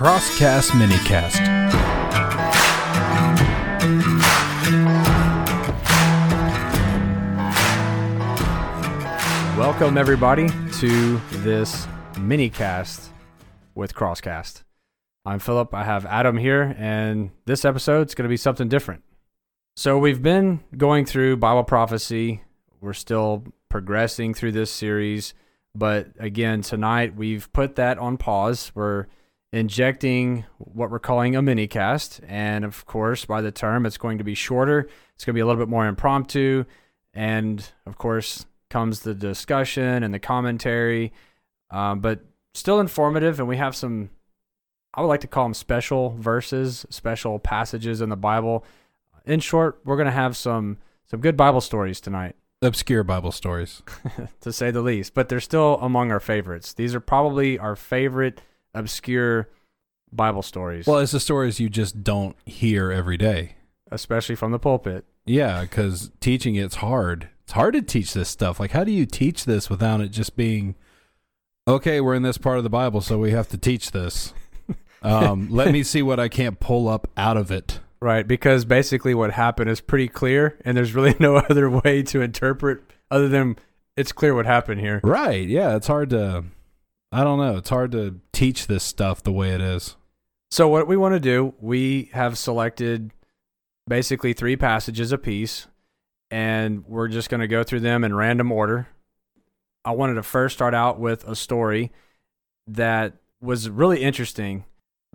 [0.00, 1.46] Crosscast Minicast.
[9.58, 11.86] Welcome, everybody, to this
[12.18, 13.10] mini cast
[13.74, 14.62] with Crosscast.
[15.26, 15.74] I'm Philip.
[15.74, 19.02] I have Adam here, and this episode's going to be something different.
[19.76, 22.42] So, we've been going through Bible prophecy.
[22.80, 25.34] We're still progressing through this series.
[25.74, 28.72] But again, tonight we've put that on pause.
[28.74, 29.04] We're
[29.52, 32.20] injecting what we're calling a mini cast.
[32.26, 35.40] And of course, by the term, it's going to be shorter, it's going to be
[35.40, 36.64] a little bit more impromptu.
[37.12, 41.12] And of course, comes the discussion and the commentary,
[41.70, 42.20] um, but
[42.54, 43.40] still informative.
[43.40, 44.10] And we have some,
[44.94, 48.64] I would like to call them special verses, special passages in the Bible.
[49.26, 53.82] In short, we're going to have some some good Bible stories tonight, Obscure Bible stories.
[54.42, 55.12] to say the least.
[55.12, 56.72] But they're still among our favorites.
[56.72, 58.42] These are probably our favorite
[58.74, 59.48] obscure
[60.12, 63.54] Bible stories, Well, it's the stories you just don't hear every day.
[63.92, 65.04] especially from the pulpit.
[65.26, 67.28] Yeah, because teaching it's hard.
[67.44, 68.58] It's hard to teach this stuff.
[68.60, 70.74] Like, how do you teach this without it just being,
[71.68, 74.32] okay, we're in this part of the Bible, so we have to teach this.
[75.02, 77.80] Um, let me see what I can't pull up out of it.
[78.00, 82.20] Right, because basically what happened is pretty clear, and there's really no other way to
[82.20, 83.56] interpret other than
[83.96, 85.00] it's clear what happened here.
[85.02, 85.48] Right.
[85.48, 85.74] Yeah.
[85.74, 86.44] It's hard to,
[87.12, 87.56] I don't know.
[87.56, 89.96] It's hard to teach this stuff the way it is.
[90.50, 93.12] So, what we want to do, we have selected
[93.88, 95.66] basically three passages a piece,
[96.30, 98.88] and we're just going to go through them in random order.
[99.84, 101.90] I wanted to first start out with a story
[102.66, 104.64] that was really interesting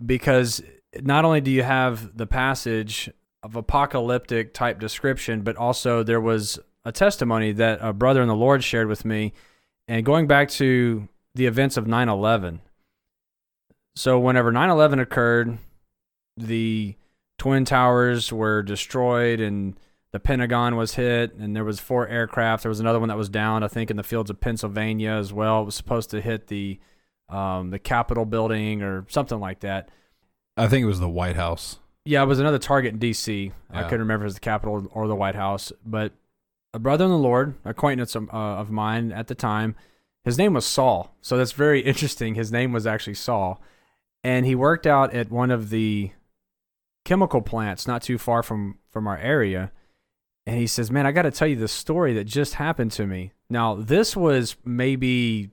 [0.04, 0.62] because
[1.00, 3.10] not only do you have the passage
[3.42, 8.34] of apocalyptic type description, but also there was a testimony that a brother in the
[8.34, 9.32] Lord shared with me.
[9.88, 12.60] And going back to the events of 9 11.
[13.94, 15.58] So, whenever 9 11 occurred,
[16.36, 16.96] the
[17.38, 19.76] Twin Towers were destroyed and
[20.12, 22.62] the Pentagon was hit, and there was four aircraft.
[22.62, 25.32] There was another one that was down, I think, in the fields of Pennsylvania as
[25.32, 25.60] well.
[25.62, 26.80] It was supposed to hit the
[27.28, 29.90] um, the Capitol building or something like that.
[30.56, 31.78] I think it was the White House.
[32.04, 33.52] Yeah, it was another target in D.C.
[33.68, 36.12] I couldn't remember if it was the Capitol or the White House, but
[36.72, 39.74] a brother in the Lord, acquaintance of, uh, of mine at the time,
[40.26, 41.14] his name was Saul.
[41.22, 42.34] So that's very interesting.
[42.34, 43.62] His name was actually Saul,
[44.22, 46.10] and he worked out at one of the
[47.06, 49.72] chemical plants not too far from from our area.
[50.44, 53.06] And he says, "Man, I got to tell you this story that just happened to
[53.06, 55.50] me." Now, this was maybe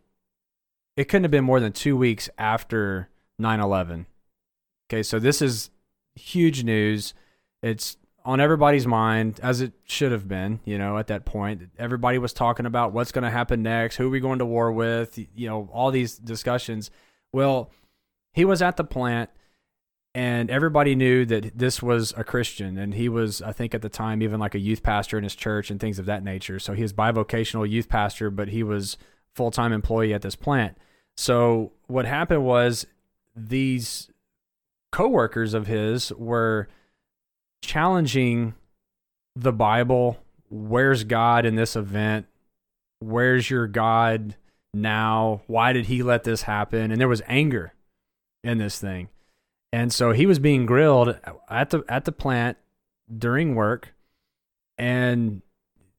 [0.98, 3.10] it couldn't have been more than 2 weeks after
[3.40, 4.08] 9/11.
[4.90, 5.70] Okay, so this is
[6.16, 7.14] huge news.
[7.62, 11.70] It's on everybody's mind, as it should have been, you know, at that point.
[11.78, 14.72] Everybody was talking about what's going to happen next, who are we going to war
[14.72, 16.90] with, you know, all these discussions.
[17.34, 17.70] Well,
[18.32, 19.30] he was at the plant
[20.16, 22.78] and everybody knew that this was a Christian.
[22.78, 25.36] And he was, I think at the time, even like a youth pastor in his
[25.36, 26.60] church and things of that nature.
[26.60, 28.98] So he was bivocational youth pastor, but he was
[29.34, 30.78] full time employee at this plant.
[31.18, 32.86] So what happened was
[33.36, 34.12] these
[34.92, 36.68] coworkers of his were
[37.63, 38.53] challenging
[39.35, 40.19] the Bible.
[40.50, 42.28] Where's God in this event?
[43.00, 44.35] Where's your God
[44.74, 45.41] now?
[45.47, 46.91] Why did he let this happen?
[46.91, 47.74] And there was anger
[48.44, 49.09] in this thing.
[49.72, 51.18] And so he was being grilled
[51.50, 52.57] at the at the plant
[53.18, 53.94] during work
[54.78, 55.41] and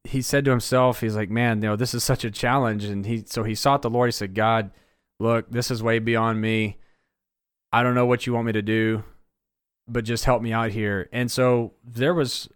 [0.04, 2.84] he said to himself, he's like, Man, you know, this is such a challenge.
[2.84, 4.08] And he so he sought the Lord.
[4.08, 4.70] He said, God,
[5.19, 6.78] look, this is way beyond me.
[7.72, 9.02] I don't know what you want me to do,
[9.89, 11.09] but just help me out here.
[11.12, 12.49] And so there was,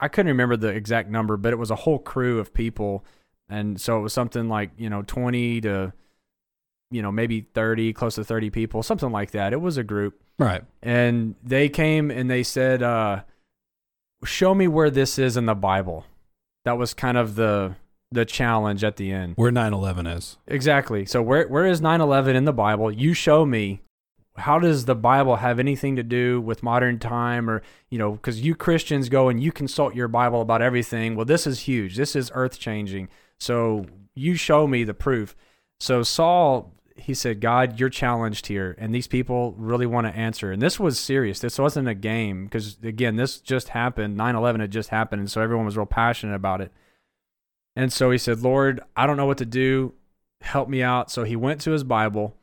[0.00, 3.04] I couldn't remember the exact number, but it was a whole crew of people.
[3.48, 5.92] And so it was something like, you know, 20 to,
[6.90, 9.52] you know, maybe 30, close to 30 people, something like that.
[9.52, 10.20] It was a group.
[10.38, 10.62] Right.
[10.82, 13.22] And they came and they said, uh,
[14.24, 16.04] show me where this is in the Bible.
[16.64, 17.76] That was kind of the
[18.10, 19.34] the challenge at the end.
[19.36, 20.38] Where 9 11 is.
[20.46, 21.04] Exactly.
[21.06, 22.90] So where where is 9/11 in the Bible?
[22.90, 23.82] You show me.
[24.38, 28.40] How does the Bible have anything to do with modern time or, you know, cuz
[28.40, 31.16] you Christians go and you consult your Bible about everything.
[31.16, 31.96] Well, this is huge.
[31.96, 33.08] This is earth-changing.
[33.38, 35.36] So you show me the proof.
[35.78, 40.50] So Saul he said, God, you're challenged here, and these people really want to answer.
[40.52, 41.38] And this was serious.
[41.38, 44.16] This wasn't a game because, again, this just happened.
[44.16, 45.20] 9 11 had just happened.
[45.20, 46.72] And so everyone was real passionate about it.
[47.76, 49.94] And so he said, Lord, I don't know what to do.
[50.40, 51.10] Help me out.
[51.10, 52.36] So he went to his Bible.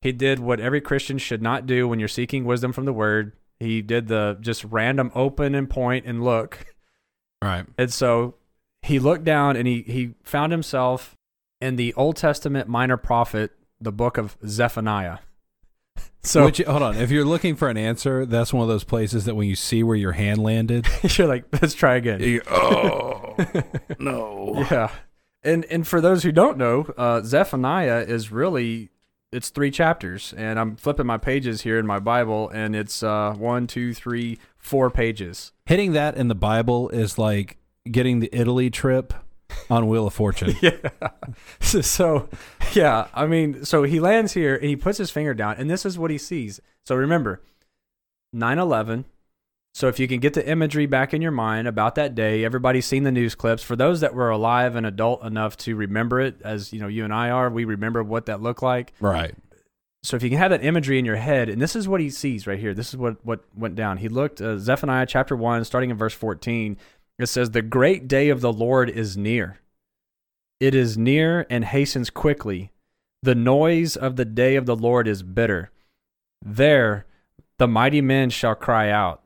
[0.00, 3.32] He did what every Christian should not do when you're seeking wisdom from the word.
[3.58, 6.66] He did the just random open and point and look.
[7.42, 7.66] Right.
[7.76, 8.36] And so
[8.82, 11.16] he looked down and he, he found himself
[11.60, 15.18] in the Old Testament minor prophet, the book of Zephaniah.
[16.20, 16.96] So Which, hold on.
[16.96, 19.84] If you're looking for an answer, that's one of those places that when you see
[19.84, 20.86] where your hand landed,
[21.16, 22.20] you're like, let's try again.
[22.20, 23.36] you, oh
[24.00, 24.66] no.
[24.70, 24.90] Yeah.
[25.44, 28.90] And and for those who don't know, uh, Zephaniah is really
[29.32, 33.34] it's three chapters, and I'm flipping my pages here in my Bible, and it's uh,
[33.34, 35.52] one, two, three, four pages.
[35.66, 37.58] Hitting that in the Bible is like
[37.90, 39.12] getting the Italy trip
[39.70, 40.56] on Wheel of Fortune.
[40.62, 40.76] Yeah.
[41.60, 42.28] so, so,
[42.72, 45.84] yeah, I mean, so he lands here and he puts his finger down, and this
[45.84, 46.60] is what he sees.
[46.84, 47.42] So remember,
[48.32, 49.04] 9 11.
[49.78, 52.84] So if you can get the imagery back in your mind about that day, everybody's
[52.84, 53.62] seen the news clips.
[53.62, 57.04] For those that were alive and adult enough to remember it, as you know, you
[57.04, 58.92] and I are, we remember what that looked like.
[58.98, 59.36] Right.
[60.02, 62.10] So if you can have that imagery in your head, and this is what he
[62.10, 62.74] sees right here.
[62.74, 63.98] This is what what went down.
[63.98, 66.76] He looked uh, Zephaniah chapter one, starting in verse fourteen.
[67.16, 69.60] It says, "The great day of the Lord is near.
[70.58, 72.72] It is near and hastens quickly.
[73.22, 75.70] The noise of the day of the Lord is bitter.
[76.44, 77.06] There,
[77.58, 79.22] the mighty men shall cry out.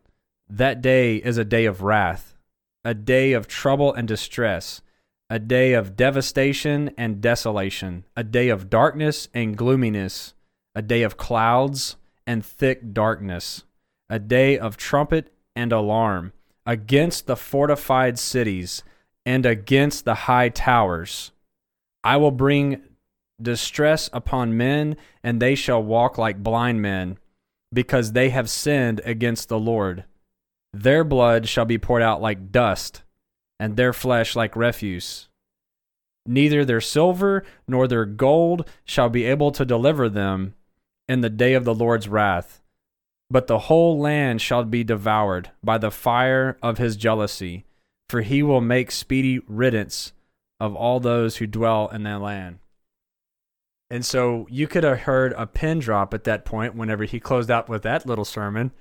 [0.55, 2.37] That day is a day of wrath,
[2.85, 4.83] a day of trouble and distress."
[5.31, 10.35] A day of devastation and desolation, a day of darkness and gloominess,
[10.75, 11.97] a day of clouds
[12.27, 13.65] and thick darkness,
[14.11, 16.35] a day of trumpet and alarm
[16.67, 18.85] against the fortified cities
[19.25, 21.33] and against the high towers.
[22.05, 22.83] I will bring
[23.41, 27.17] distress upon men, and they shall walk like blind men,
[27.73, 30.05] because they have sinned against the Lord.
[30.73, 33.03] Their blood shall be poured out like dust,
[33.61, 35.29] and their flesh like refuse.
[36.27, 40.55] Neither their silver nor their gold shall be able to deliver them
[41.09, 42.63] in the day of the Lord's wrath.
[43.29, 47.65] But the whole land shall be devoured by the fire of his jealousy,
[48.09, 50.13] for he will make speedy riddance
[50.61, 52.59] of all those who dwell in that land.
[53.91, 57.51] And so you could have heard a pin drop at that point whenever he closed
[57.51, 58.73] out with that little sermon.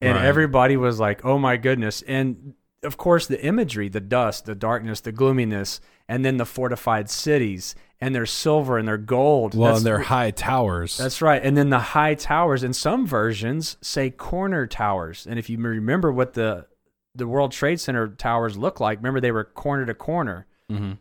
[0.00, 0.24] And Right.
[0.24, 2.02] everybody was like, oh my goodness.
[2.02, 2.54] And
[2.84, 7.74] of course, the imagery, the dust, the darkness, the gloominess, and then the fortified cities
[8.00, 9.54] and their silver and their gold.
[9.56, 10.96] Well, That's and their high towers.
[10.96, 11.42] that's right.
[11.44, 15.26] And then the high towers, in some versions, say corner towers.
[15.28, 16.66] And if you remember what the
[17.14, 20.46] the World Trade Center towers look like, remember they were corner to corner.
[20.70, 20.92] hmm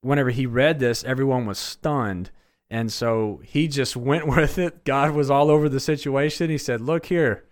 [0.00, 2.30] Whenever he read this, everyone was stunned.
[2.70, 4.84] And so he just went with it.
[4.84, 6.48] God was all over the situation.
[6.48, 7.44] He said, Look here.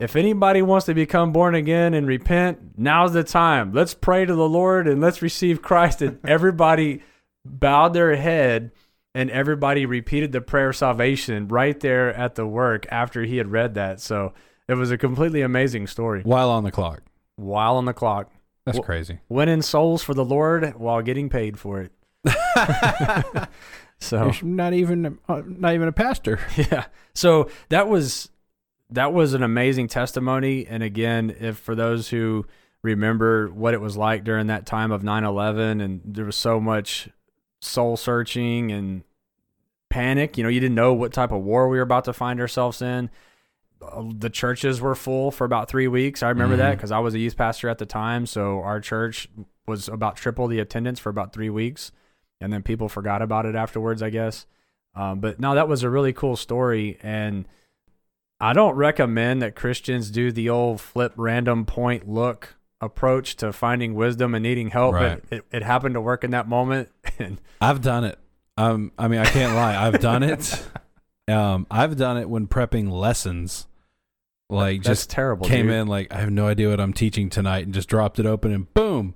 [0.00, 3.72] If anybody wants to become born again and repent, now's the time.
[3.72, 6.00] Let's pray to the Lord and let's receive Christ.
[6.00, 7.02] And everybody
[7.44, 8.72] bowed their head
[9.14, 13.52] and everybody repeated the prayer of salvation right there at the work after he had
[13.52, 14.00] read that.
[14.00, 14.32] So
[14.68, 16.22] it was a completely amazing story.
[16.22, 17.02] While on the clock.
[17.36, 18.30] While on the clock,
[18.64, 19.18] That's Well- crazy.
[19.28, 21.92] winning souls for the Lord while getting paid for it.
[24.02, 26.40] So You're not even not even a pastor.
[26.56, 28.30] yeah, so that was
[28.92, 30.66] that was an amazing testimony.
[30.66, 32.46] And again, if for those who
[32.82, 37.08] remember what it was like during that time of 9/11, and there was so much
[37.60, 39.02] soul searching and
[39.90, 40.38] panic.
[40.38, 42.80] You know, you didn't know what type of war we were about to find ourselves
[42.80, 43.10] in.
[43.82, 46.22] Uh, The churches were full for about three weeks.
[46.22, 46.76] I remember that Mhm.
[46.76, 48.24] because I was a youth pastor at the time.
[48.26, 49.28] So our church
[49.66, 51.92] was about triple the attendance for about three weeks.
[52.40, 54.46] And then people forgot about it afterwards, I guess.
[54.94, 56.98] Um, but no, that was a really cool story.
[57.02, 57.46] And
[58.40, 63.94] I don't recommend that Christians do the old flip random point look approach to finding
[63.94, 64.94] wisdom and needing help.
[64.94, 65.22] Right.
[65.28, 66.88] But it, it happened to work in that moment.
[67.18, 68.18] And I've done it.
[68.56, 69.76] Um, I mean, I can't lie.
[69.76, 70.66] I've done it.
[71.28, 73.68] Um, I've done it when prepping lessons.
[74.48, 75.46] Like that's just terrible.
[75.46, 75.76] came dude.
[75.76, 78.52] in like I have no idea what I'm teaching tonight, and just dropped it open,
[78.52, 79.14] and boom.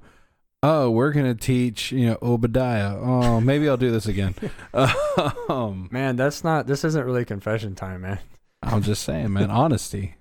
[0.62, 2.96] Oh, we're gonna teach, you know, Obadiah.
[2.96, 4.36] Oh, maybe I'll do this again.
[5.48, 6.68] um, Man, that's not.
[6.68, 8.20] This isn't really confession time, man.
[8.66, 9.50] I'm just saying, man.
[9.50, 10.14] Honesty.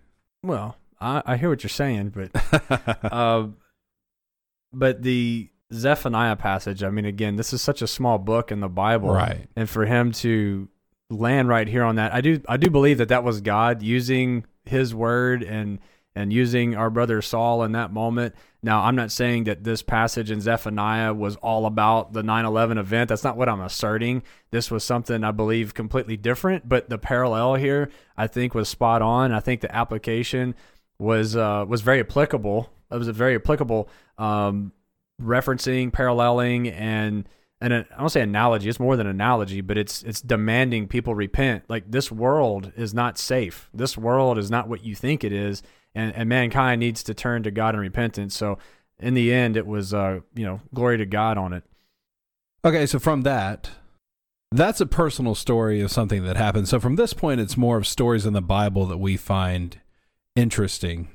[0.43, 2.31] Well, I, I hear what you're saying, but
[3.11, 3.47] uh,
[4.71, 6.83] but the Zephaniah passage.
[6.83, 9.47] I mean, again, this is such a small book in the Bible, right.
[9.55, 10.67] and for him to
[11.09, 14.45] land right here on that, I do I do believe that that was God using
[14.65, 15.79] His word and
[16.15, 18.35] and using our brother Saul in that moment.
[18.61, 23.09] Now, I'm not saying that this passage in Zephaniah was all about the 9/11 event.
[23.09, 24.23] That's not what I'm asserting.
[24.51, 29.01] This was something I believe completely different, but the parallel here I think was spot
[29.01, 29.31] on.
[29.31, 30.55] I think the application
[30.99, 32.69] was uh, was very applicable.
[32.91, 34.71] It was a very applicable um,
[35.21, 37.27] referencing, paralleling, and
[37.63, 38.67] and I don't say analogy.
[38.67, 41.63] It's more than analogy, but it's it's demanding people repent.
[41.69, 43.69] Like this world is not safe.
[43.73, 45.63] This world is not what you think it is,
[45.95, 48.35] and and mankind needs to turn to God in repentance.
[48.35, 48.57] So
[48.99, 51.63] in the end, it was uh you know glory to God on it.
[52.65, 53.69] Okay, so from that,
[54.51, 56.67] that's a personal story of something that happened.
[56.67, 59.79] So from this point, it's more of stories in the Bible that we find
[60.35, 61.09] interesting.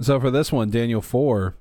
[0.00, 1.56] So for this one, Daniel 4,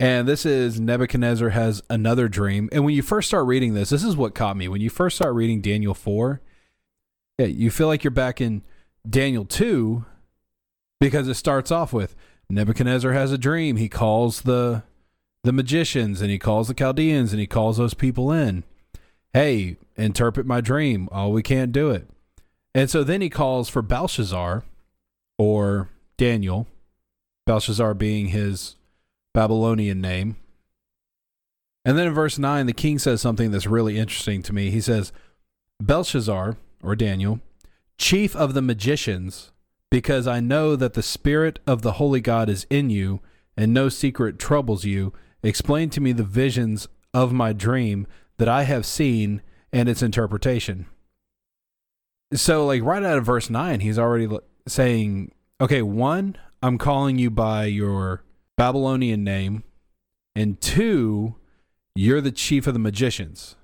[0.00, 2.70] and this is Nebuchadnezzar has another dream.
[2.72, 4.66] And when you first start reading this, this is what caught me.
[4.66, 6.40] When you first start reading Daniel 4,
[7.38, 8.62] yeah, you feel like you're back in
[9.08, 10.06] Daniel 2
[11.00, 12.16] because it starts off with
[12.48, 13.76] Nebuchadnezzar has a dream.
[13.76, 14.82] He calls the
[15.42, 18.64] the magicians and he calls the Chaldeans and he calls those people in.
[19.34, 21.08] Hey, interpret my dream.
[21.12, 22.08] Oh, we can't do it.
[22.74, 24.64] And so then he calls for Belteshazzar
[25.38, 26.66] or Daniel,
[27.46, 28.76] Belteshazzar being his
[29.32, 30.36] Babylonian name.
[31.84, 34.70] And then in verse 9, the king says something that's really interesting to me.
[34.70, 35.12] He says,
[35.80, 37.40] Belteshazzar, or Daniel,
[37.96, 39.52] chief of the magicians,
[39.90, 43.20] because I know that the Spirit of the Holy God is in you,
[43.56, 45.12] and no secret troubles you.
[45.42, 48.06] Explain to me the visions of my dream
[48.38, 50.86] that I have seen and its interpretation.
[52.32, 54.28] So, like, right out of verse 9, he's already
[54.68, 58.22] saying, okay, one, I'm calling you by your
[58.60, 59.64] Babylonian name,
[60.36, 61.36] and two,
[61.94, 63.56] you're the chief of the magicians.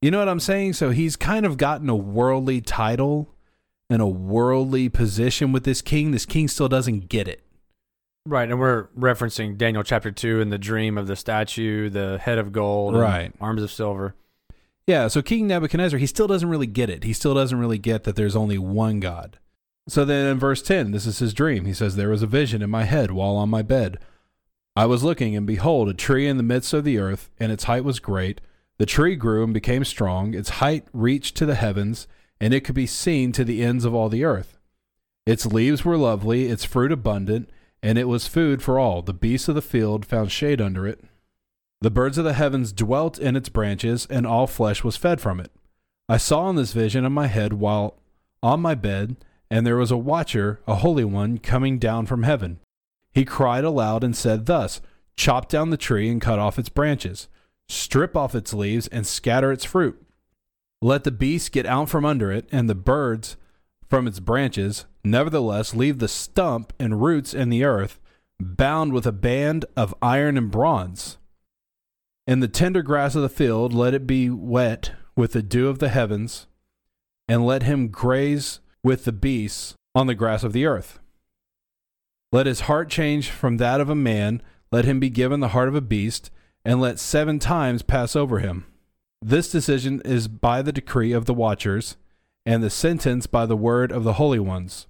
[0.00, 0.72] You know what I'm saying?
[0.72, 3.34] So he's kind of gotten a worldly title
[3.90, 6.12] and a worldly position with this king.
[6.12, 7.44] This king still doesn't get it.
[8.24, 12.38] Right, and we're referencing Daniel chapter 2 and the dream of the statue, the head
[12.38, 13.34] of gold, right.
[13.42, 14.14] arms of silver.
[14.86, 17.04] Yeah, so King Nebuchadnezzar, he still doesn't really get it.
[17.04, 19.38] He still doesn't really get that there's only one God.
[19.88, 21.64] So then in verse 10, this is his dream.
[21.64, 23.98] He says, There was a vision in my head while on my bed.
[24.76, 27.64] I was looking, and behold, a tree in the midst of the earth, and its
[27.64, 28.40] height was great.
[28.78, 30.34] The tree grew and became strong.
[30.34, 32.06] Its height reached to the heavens,
[32.40, 34.58] and it could be seen to the ends of all the earth.
[35.26, 37.50] Its leaves were lovely, its fruit abundant,
[37.82, 39.02] and it was food for all.
[39.02, 41.02] The beasts of the field found shade under it.
[41.80, 45.40] The birds of the heavens dwelt in its branches, and all flesh was fed from
[45.40, 45.50] it.
[46.08, 47.98] I saw in this vision in my head while
[48.42, 49.16] on my bed,
[49.50, 52.60] and there was a watcher, a holy one, coming down from heaven.
[53.12, 54.80] He cried aloud and said thus
[55.16, 57.26] Chop down the tree and cut off its branches,
[57.68, 60.00] strip off its leaves, and scatter its fruit.
[60.80, 63.36] Let the beasts get out from under it, and the birds
[63.88, 64.84] from its branches.
[65.02, 67.98] Nevertheless, leave the stump and roots in the earth,
[68.38, 71.18] bound with a band of iron and bronze.
[72.24, 75.80] And the tender grass of the field, let it be wet with the dew of
[75.80, 76.46] the heavens,
[77.26, 80.98] and let him graze with the beasts on the grass of the earth.
[82.30, 85.68] Let his heart change from that of a man, let him be given the heart
[85.68, 86.30] of a beast,
[86.64, 88.66] and let seven times pass over him.
[89.22, 91.96] This decision is by the decree of the watchers,
[92.44, 94.86] and the sentence by the word of the holy ones,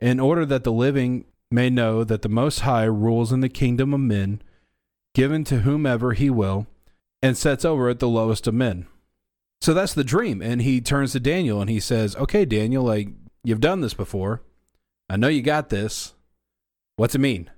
[0.00, 3.94] in order that the living may know that the Most High rules in the kingdom
[3.94, 4.42] of men,
[5.14, 6.66] given to whomever he will,
[7.22, 8.86] and sets over it the lowest of men.
[9.60, 10.42] So that's the dream.
[10.42, 13.10] And he turns to Daniel and he says, Okay, Daniel, like
[13.44, 14.42] you've done this before.
[15.08, 16.14] I know you got this.
[16.96, 17.50] What's it mean?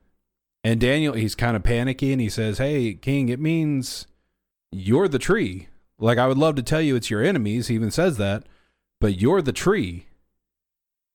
[0.62, 4.06] And Daniel, he's kind of panicky and he says, Hey, King, it means
[4.72, 5.68] you're the tree.
[5.98, 7.68] Like, I would love to tell you it's your enemies.
[7.68, 8.44] He even says that,
[9.00, 10.06] but you're the tree.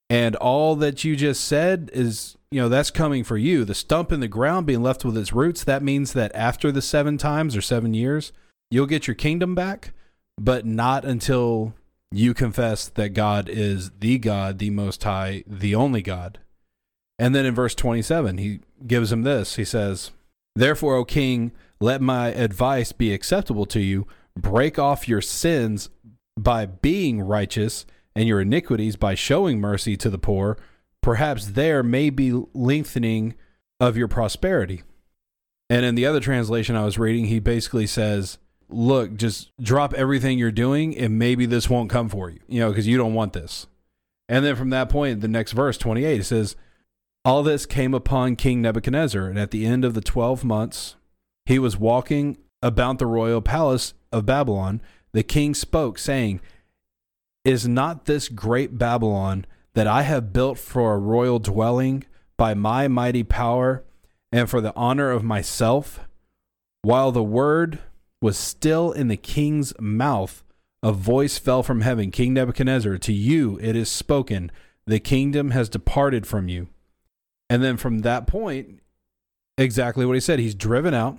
[0.09, 3.65] And all that you just said is, you know, that's coming for you.
[3.65, 6.81] The stump in the ground being left with its roots, that means that after the
[6.81, 8.31] seven times or seven years,
[8.71, 9.93] you'll get your kingdom back,
[10.39, 11.75] but not until
[12.11, 16.39] you confess that God is the God, the Most High, the only God.
[17.17, 19.55] And then in verse 27, he gives him this.
[19.55, 20.11] He says,
[20.55, 24.07] Therefore, O king, let my advice be acceptable to you.
[24.35, 25.89] Break off your sins
[26.37, 27.85] by being righteous
[28.15, 30.57] and your iniquities by showing mercy to the poor.
[31.01, 33.35] Perhaps there may be lengthening
[33.79, 34.83] of your prosperity.
[35.69, 38.39] And in the other translation I was reading, he basically says,
[38.69, 42.69] Look, just drop everything you're doing and maybe this won't come for you, you know,
[42.69, 43.67] because you don't want this.
[44.29, 46.55] And then from that point, the next verse, 28, it says,
[47.25, 50.95] All this came upon King Nebuchadnezzar, and at the end of the 12 months,
[51.47, 54.81] he was walking about the royal palace of Babylon.
[55.13, 56.41] The king spoke, saying,
[57.43, 62.03] Is not this great Babylon that I have built for a royal dwelling
[62.37, 63.83] by my mighty power
[64.31, 66.01] and for the honor of myself?
[66.83, 67.79] While the word
[68.21, 70.43] was still in the king's mouth,
[70.83, 74.51] a voice fell from heaven King Nebuchadnezzar, to you it is spoken,
[74.85, 76.67] the kingdom has departed from you.
[77.49, 78.79] And then from that point,
[79.57, 80.39] exactly what he said.
[80.39, 81.17] He's driven out.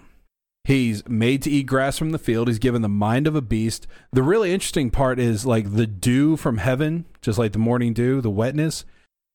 [0.64, 2.48] He's made to eat grass from the field.
[2.48, 3.86] He's given the mind of a beast.
[4.12, 8.20] The really interesting part is like the dew from heaven, just like the morning dew,
[8.20, 8.84] the wetness,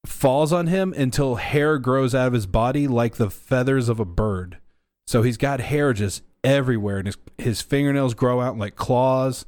[0.05, 4.05] falls on him until hair grows out of his body like the feathers of a
[4.05, 4.59] bird.
[5.07, 9.45] So he's got hair just everywhere, and his his fingernails grow out like claws.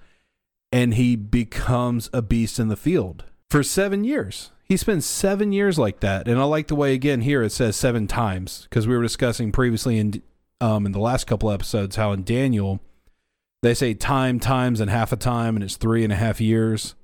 [0.72, 4.52] and he becomes a beast in the field for seven years.
[4.66, 7.78] He spends seven years like that, and I like the way again here it says
[7.78, 10.22] seven times because we were discussing previously in
[10.60, 12.82] um, in the last couple episodes how in Daniel
[13.64, 16.96] they say time, times, and half a time, and it's three and a half years.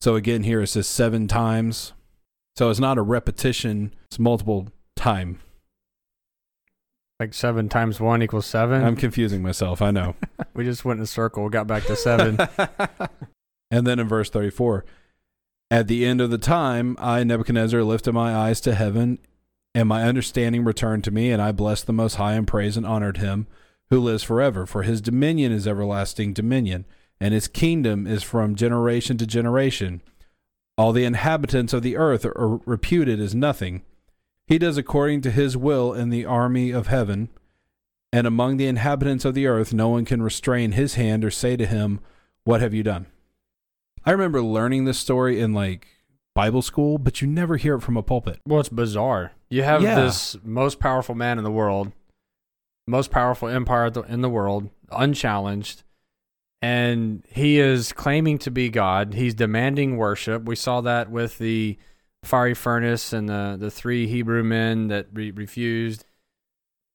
[0.00, 1.92] So again, here it says seven times.
[2.56, 5.40] So it's not a repetition; it's multiple time.
[7.20, 9.80] Like seven times one equals 7 I'm confusing myself.
[9.80, 10.16] I know.
[10.54, 12.38] we just went in a circle, got back to seven.
[13.70, 14.84] and then in verse 34,
[15.70, 19.18] at the end of the time, I, Nebuchadnezzar, lifted my eyes to heaven,
[19.74, 22.86] and my understanding returned to me, and I blessed the Most High and praised and
[22.86, 23.46] honored him
[23.90, 24.66] who lives forever.
[24.66, 26.84] For his dominion is everlasting dominion,
[27.20, 30.02] and his kingdom is from generation to generation.
[30.76, 33.82] All the inhabitants of the earth are reputed as nothing.
[34.46, 37.30] He does according to his will in the army of heaven,
[38.12, 41.56] and among the inhabitants of the earth no one can restrain his hand or say
[41.56, 42.00] to him,
[42.44, 43.06] What have you done?
[44.04, 45.86] I remember learning this story in like
[46.34, 48.40] Bible school, but you never hear it from a pulpit.
[48.46, 49.32] well, it's bizarre.
[49.48, 49.94] You have Yeah.
[50.00, 51.92] this most powerful man in the world,
[52.86, 55.84] most powerful empire in the world, unchallenged,
[56.60, 59.14] and he is claiming to be God.
[59.14, 60.44] He's demanding worship.
[60.44, 61.78] We saw that with the
[62.26, 66.04] fiery furnace and the, the three Hebrew men that re- refused.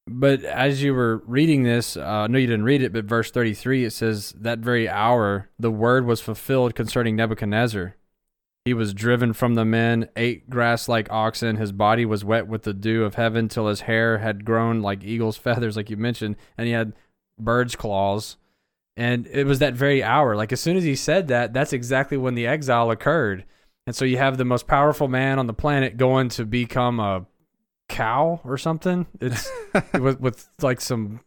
[0.08, 3.86] But as you were reading this, uh, know you didn't read it, but verse 33,
[3.86, 7.96] it says, That very hour the word was fulfilled concerning Nebuchadnezzar.
[8.66, 11.58] He was driven from the men, ate grass like oxen.
[11.58, 15.04] His body was wet with the dew of heaven till his hair had grown like
[15.04, 16.94] eagle's feathers, like you mentioned, and he had
[17.40, 18.38] bird's claws.
[18.98, 20.36] And it was that very hour.
[20.36, 23.46] Like as soon as he said that, that's exactly when the exile occurred.
[23.89, 27.25] And so you have the most powerful man on the planet going to become a
[27.88, 29.08] cow or something.
[29.19, 29.50] It's
[30.00, 31.22] with with like some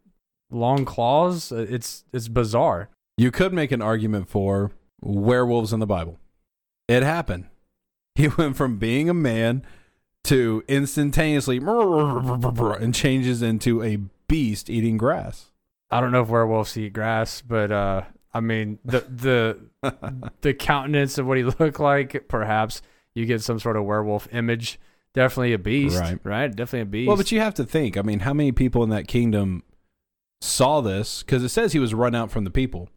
[0.49, 1.51] long claws.
[1.51, 2.89] It's it's bizarre.
[3.17, 6.21] You could make an argument for werewolves in the Bible.
[6.87, 7.47] It happened.
[8.15, 9.67] He went from being a man
[10.23, 13.97] to instantaneously and changes into a
[14.29, 15.51] beast eating grass.
[15.91, 18.03] I don't know if werewolves eat grass, but uh,
[18.35, 19.01] I mean the
[19.83, 22.27] the the countenance of what he looked like.
[22.29, 22.83] Perhaps
[23.15, 24.79] you get some sort of werewolf image.
[25.15, 26.19] Definitely a beast, Right.
[26.25, 26.49] right?
[26.55, 27.09] Definitely a beast.
[27.09, 27.99] Well, but you have to think.
[27.99, 29.63] I mean, how many people in that kingdom
[30.41, 31.23] saw this?
[31.23, 32.89] Because it says he was run out from the people.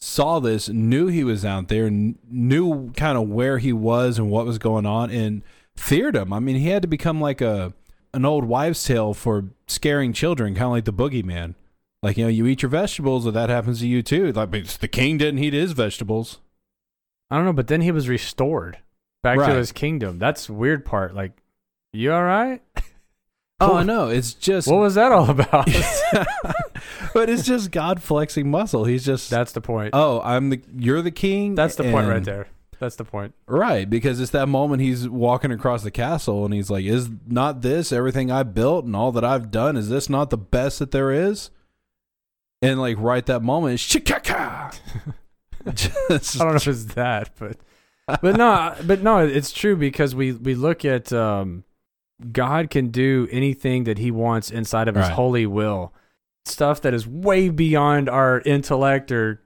[0.00, 4.30] Saw this, knew he was out there, kn- knew kind of where he was and
[4.30, 5.42] what was going on, and
[5.76, 6.32] feared him.
[6.32, 7.72] I mean, he had to become like a
[8.14, 11.56] an old wives' tale for scaring children, kind of like the boogeyman.
[12.02, 14.32] Like you know, you eat your vegetables, or that happens to you too.
[14.32, 16.38] Like the king didn't eat his vegetables.
[17.30, 17.52] I don't know.
[17.52, 18.78] But then he was restored
[19.22, 19.50] back Right.
[19.52, 20.18] to his kingdom.
[20.18, 21.14] That's the weird part.
[21.14, 21.32] Like,
[21.92, 22.62] you all right?
[23.60, 24.06] Oh, What- know.
[24.06, 25.66] It's just, What was that all about?
[27.14, 28.84] but it's just God flexing muscle.
[28.84, 29.90] He's just That's the point.
[29.94, 31.56] oh, I'm the you're the king.
[31.56, 32.46] That's the point right there.
[32.78, 33.34] That's the point.
[33.48, 37.62] Right, because it's that moment he's walking across the castle and he's like, "Is not
[37.62, 39.76] this everything I built and all that I've done?
[39.76, 41.50] Is this not the best that there is?"
[42.60, 43.86] And like right that moment, it's.
[45.74, 47.56] Just I don't know if it's that, but
[48.22, 51.64] but no, but no, it's true because we we look at um,
[52.32, 55.12] God can do anything that He wants inside of His Right.
[55.12, 55.92] holy will,
[56.44, 59.42] stuff that is way beyond our intellect or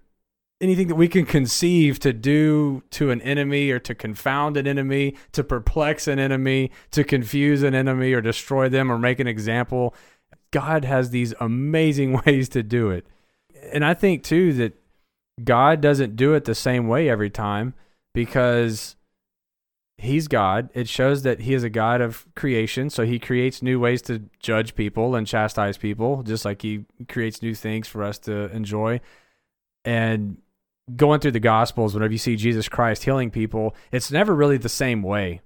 [0.61, 5.17] anything that we can conceive to do to an enemy or to confound an enemy,
[5.33, 9.93] to perplex an enemy, to confuse an enemy or destroy them or make an example.
[10.53, 13.07] God has these amazing ways to do it.
[13.73, 14.75] And I think too that
[15.43, 17.75] God doesn't do it the same way every time
[18.15, 18.97] because
[19.99, 20.69] he's God.
[20.75, 24.23] It shows that he is a God of creation, so he creates new ways to
[24.41, 29.01] judge people and chastise people, just like he creates new things for us to enjoy.
[29.85, 30.39] And
[30.97, 34.69] going through the gospels whenever you see Jesus Christ healing people, it's never really the
[34.69, 35.41] same way.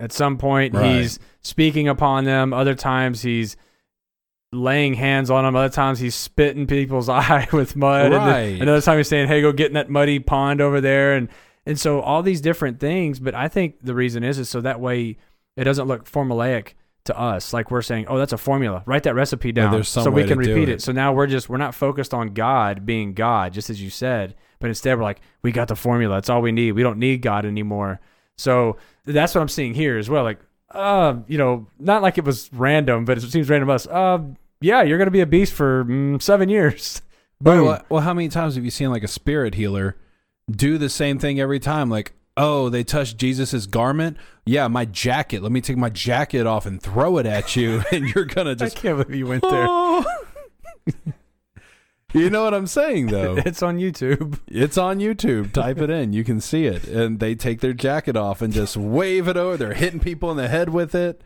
[0.00, 1.00] At some point Right.
[1.02, 3.56] he's speaking upon them, other times he's
[4.54, 5.54] laying hands on him.
[5.56, 8.06] other times he's spitting people's eye with mud.
[8.06, 8.60] and then Right.
[8.62, 11.28] another time he's saying, "Hey, go get in that muddy pond over there," and
[11.66, 13.18] and so all these different things.
[13.20, 15.16] But I think the reason is is so that way
[15.56, 18.82] it doesn't look formulaic to us, like we're saying, "Oh, that's a formula.
[18.86, 20.74] Write that recipe down, some so we can repeat it.
[20.74, 23.90] it." So now we're just we're not focused on God being God, just as you
[23.90, 26.14] said, but instead we're like, "We got the formula.
[26.16, 26.72] That's all we need.
[26.72, 28.00] We don't need God anymore."
[28.36, 30.24] So that's what I'm seeing here as well.
[30.24, 30.40] Like,
[30.70, 33.86] uh, you know, not like it was random, but it seems random to us.
[33.86, 34.20] Uh,
[34.64, 37.02] yeah, you're gonna be a beast for mm, seven years.
[37.42, 37.66] Well, Boom.
[37.66, 39.96] well, well, how many times have you seen like a spirit healer
[40.48, 41.90] do the same thing every time?
[41.90, 44.16] Like, oh, they touched Jesus's garment.
[44.46, 45.42] Yeah, my jacket.
[45.42, 48.78] Let me take my jacket off and throw it at you, and you're gonna just.
[48.78, 49.66] I can't believe you went there.
[49.68, 50.04] Oh.
[52.14, 53.34] You know what I'm saying, though.
[53.38, 54.38] It's on YouTube.
[54.46, 55.52] It's on YouTube.
[55.52, 56.12] Type it in.
[56.12, 56.86] You can see it.
[56.86, 59.56] And they take their jacket off and just wave it over.
[59.56, 61.22] They're hitting people in the head with it.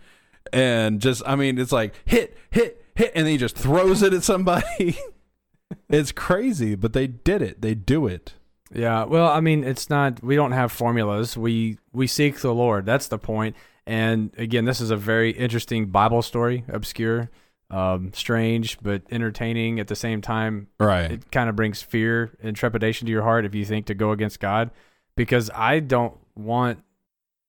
[0.50, 3.12] And just, I mean, it's like hit, hit, hit.
[3.14, 4.98] And then he just throws it at somebody.
[5.88, 7.62] it's crazy, but they did it.
[7.62, 8.34] They do it.
[8.72, 10.22] Yeah, well, I mean, it's not.
[10.22, 11.36] We don't have formulas.
[11.36, 12.84] We we seek the Lord.
[12.84, 13.56] That's the point.
[13.86, 17.30] And again, this is a very interesting Bible story, obscure,
[17.70, 20.68] um, strange, but entertaining at the same time.
[20.78, 21.12] Right.
[21.12, 24.12] It kind of brings fear and trepidation to your heart if you think to go
[24.12, 24.70] against God,
[25.16, 26.82] because I don't want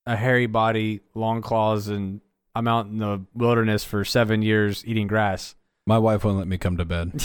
[0.06, 2.22] a hairy body, long claws, and
[2.56, 5.56] I'm out in the wilderness for seven years eating grass.
[5.86, 7.24] My wife won't let me come to bed.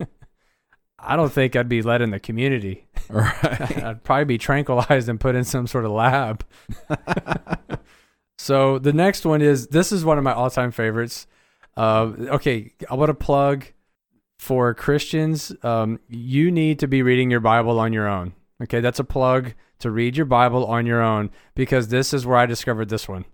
[1.02, 2.86] I don't think I'd be let in the community.
[3.08, 3.82] Right.
[3.82, 6.44] I'd probably be tranquilized and put in some sort of lab.
[8.38, 11.26] so the next one is this is one of my all time favorites.
[11.76, 13.64] Uh, okay, I want to plug
[14.38, 15.52] for Christians.
[15.64, 18.32] Um, you need to be reading your Bible on your own.
[18.62, 22.36] Okay, that's a plug to read your Bible on your own because this is where
[22.36, 23.24] I discovered this one.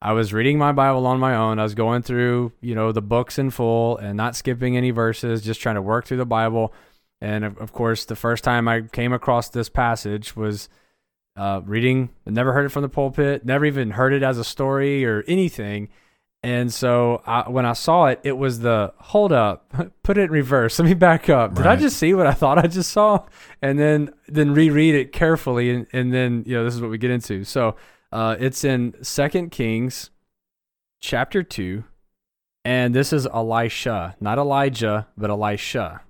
[0.00, 1.58] I was reading my Bible on my own.
[1.58, 5.42] I was going through, you know, the books in full and not skipping any verses,
[5.42, 6.72] just trying to work through the Bible.
[7.20, 10.68] And of, of course, the first time I came across this passage was
[11.36, 12.10] uh, reading.
[12.26, 15.24] I never heard it from the pulpit, never even heard it as a story or
[15.26, 15.88] anything.
[16.44, 19.72] And so I, when I saw it, it was the hold up,
[20.04, 20.78] put it in reverse.
[20.78, 21.54] Let me back up.
[21.54, 23.24] Did I just see what I thought I just saw?
[23.60, 26.98] And then then reread it carefully, and, and then you know this is what we
[26.98, 27.42] get into.
[27.42, 27.74] So
[28.12, 30.10] uh, it's in Second Kings,
[31.00, 31.84] chapter two,
[32.64, 36.02] and this is Elisha, not Elijah, but Elisha.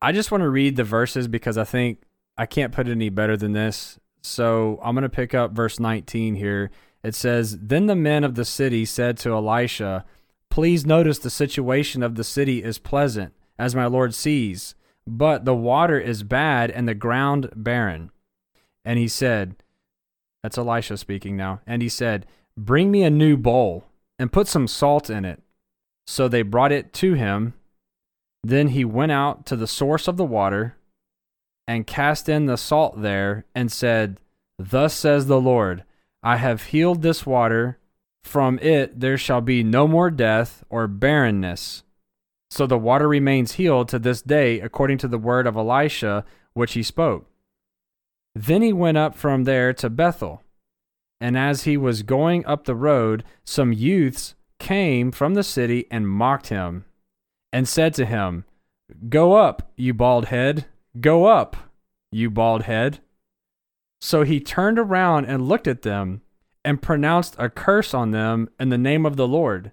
[0.00, 2.02] I just want to read the verses because I think
[2.36, 3.98] I can't put it any better than this.
[4.22, 6.70] So I'm going to pick up verse 19 here.
[7.02, 10.04] It says, Then the men of the city said to Elisha,
[10.50, 14.74] Please notice the situation of the city is pleasant, as my Lord sees,
[15.06, 18.10] but the water is bad and the ground barren.
[18.84, 19.56] And he said,
[20.42, 21.60] That's Elisha speaking now.
[21.66, 23.84] And he said, Bring me a new bowl
[24.18, 25.42] and put some salt in it.
[26.06, 27.54] So they brought it to him.
[28.42, 30.76] Then he went out to the source of the water
[31.66, 34.18] and cast in the salt there and said,
[34.58, 35.84] Thus says the Lord,
[36.22, 37.78] I have healed this water.
[38.24, 41.82] From it there shall be no more death or barrenness.
[42.50, 46.24] So the water remains healed to this day, according to the word of Elisha,
[46.54, 47.26] which he spoke.
[48.38, 50.44] Then he went up from there to Bethel.
[51.20, 56.08] And as he was going up the road, some youths came from the city and
[56.08, 56.84] mocked him,
[57.52, 58.44] and said to him,
[59.08, 60.66] Go up, you bald head,
[61.00, 61.56] go up,
[62.12, 63.00] you bald head.
[64.00, 66.22] So he turned around and looked at them,
[66.64, 69.72] and pronounced a curse on them in the name of the Lord.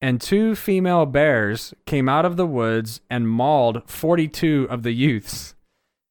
[0.00, 4.92] And two female bears came out of the woods and mauled forty two of the
[4.92, 5.54] youths.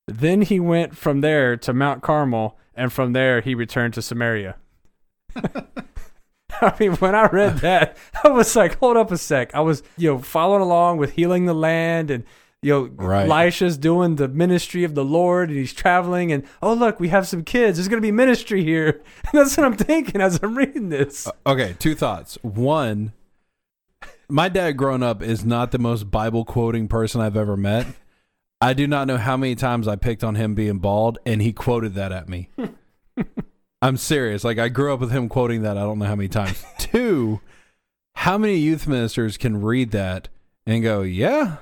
[0.08, 4.56] Then he went from there to Mount Carmel, and from there he returned to Samaria.
[6.62, 9.56] I mean, when I read that, I was like, hold up a sec.
[9.56, 12.24] I was, you know, following along with healing the land and,
[12.62, 13.26] you know, Right.
[13.26, 17.28] Elisha's doing the ministry of the Lord and he's traveling and, oh, look, we have
[17.28, 17.78] some kids.
[17.78, 19.02] There's going to be ministry here.
[19.32, 21.28] And that's what I'm thinking as I'm reading this.
[21.48, 22.38] Okay, two thoughts.
[22.42, 23.14] One,
[24.30, 27.88] my dad growing up is not the most Bible quoting person I've ever met.
[28.62, 31.52] I do not know how many times I picked on him being bald and he
[31.52, 32.50] quoted that at me.
[33.82, 34.44] I'm serious.
[34.44, 36.64] Like I grew up with him quoting that I don't know how many times.
[36.78, 37.42] Two,
[38.16, 40.30] how many youth ministers can read that
[40.68, 41.58] and go, "Yeah,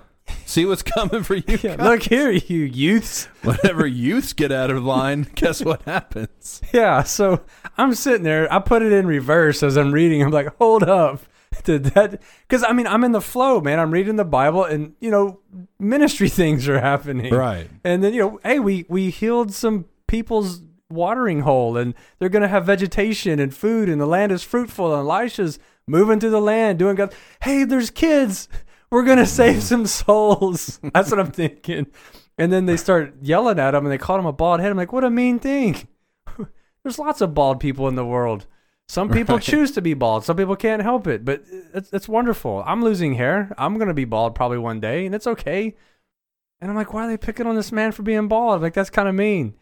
[0.46, 3.26] see what's coming for you." Yeah, guys." look here, you youths.
[3.44, 6.62] Whenever youths get out of line, guess what happens?
[6.74, 7.42] Yeah, so
[7.78, 8.52] I'm sitting there.
[8.52, 10.22] I put it in reverse as I'm reading.
[10.22, 11.22] I'm like, hold up.
[11.64, 12.22] Did that?
[12.48, 13.80] Because I mean, I'm in the flow, man.
[13.80, 15.40] I'm reading the Bible, and you know,
[15.80, 17.34] ministry things are happening.
[17.34, 17.70] Right.
[17.84, 22.48] And then you know, hey, we we healed some people's watering hole, and they're gonna
[22.48, 24.94] have vegetation and food, and the land is fruitful.
[24.94, 27.14] And Elisha's moving through the land, doing God.
[27.42, 28.48] Hey, there's kids.
[28.92, 30.80] We're gonna save some souls.
[30.94, 31.88] That's what I'm thinking.
[32.40, 34.72] And then they start yelling at him, and they called him a bald head.
[34.72, 35.88] I'm like, what a mean thing.
[36.84, 38.48] There's lots of bald people in the world.
[38.90, 39.44] Some people Right.
[39.44, 40.26] choose to be bald.
[40.26, 41.44] Some people can't help it, but
[41.76, 42.64] it's, it's wonderful.
[42.66, 43.54] I'm losing hair.
[43.56, 45.76] I'm gonna be bald probably one day, and it's okay.
[46.60, 48.56] And I'm like, why are they picking on this man for being bald?
[48.56, 49.54] I'm like, that's kind of mean.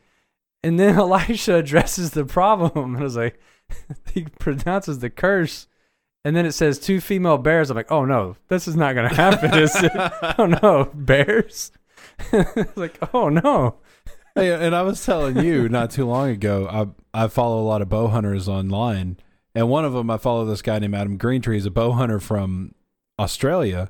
[0.64, 3.38] And then Elisha addresses the problem, and I was like,
[4.14, 5.68] he pronounces the curse,
[6.24, 7.70] and then it says two female bears.
[7.70, 9.92] I'm like, oh no, this is not gonna happen, is it?
[10.40, 11.74] oh no, bears.
[12.78, 13.76] like, oh no.
[14.36, 16.88] Hey, and I was telling you not too long ago, I
[17.18, 19.18] I follow a lot of bow hunters online,
[19.56, 21.56] and one of them I follow this guy named Adam Greentree.
[21.56, 22.76] He's a bow hunter from
[23.18, 23.90] Australia,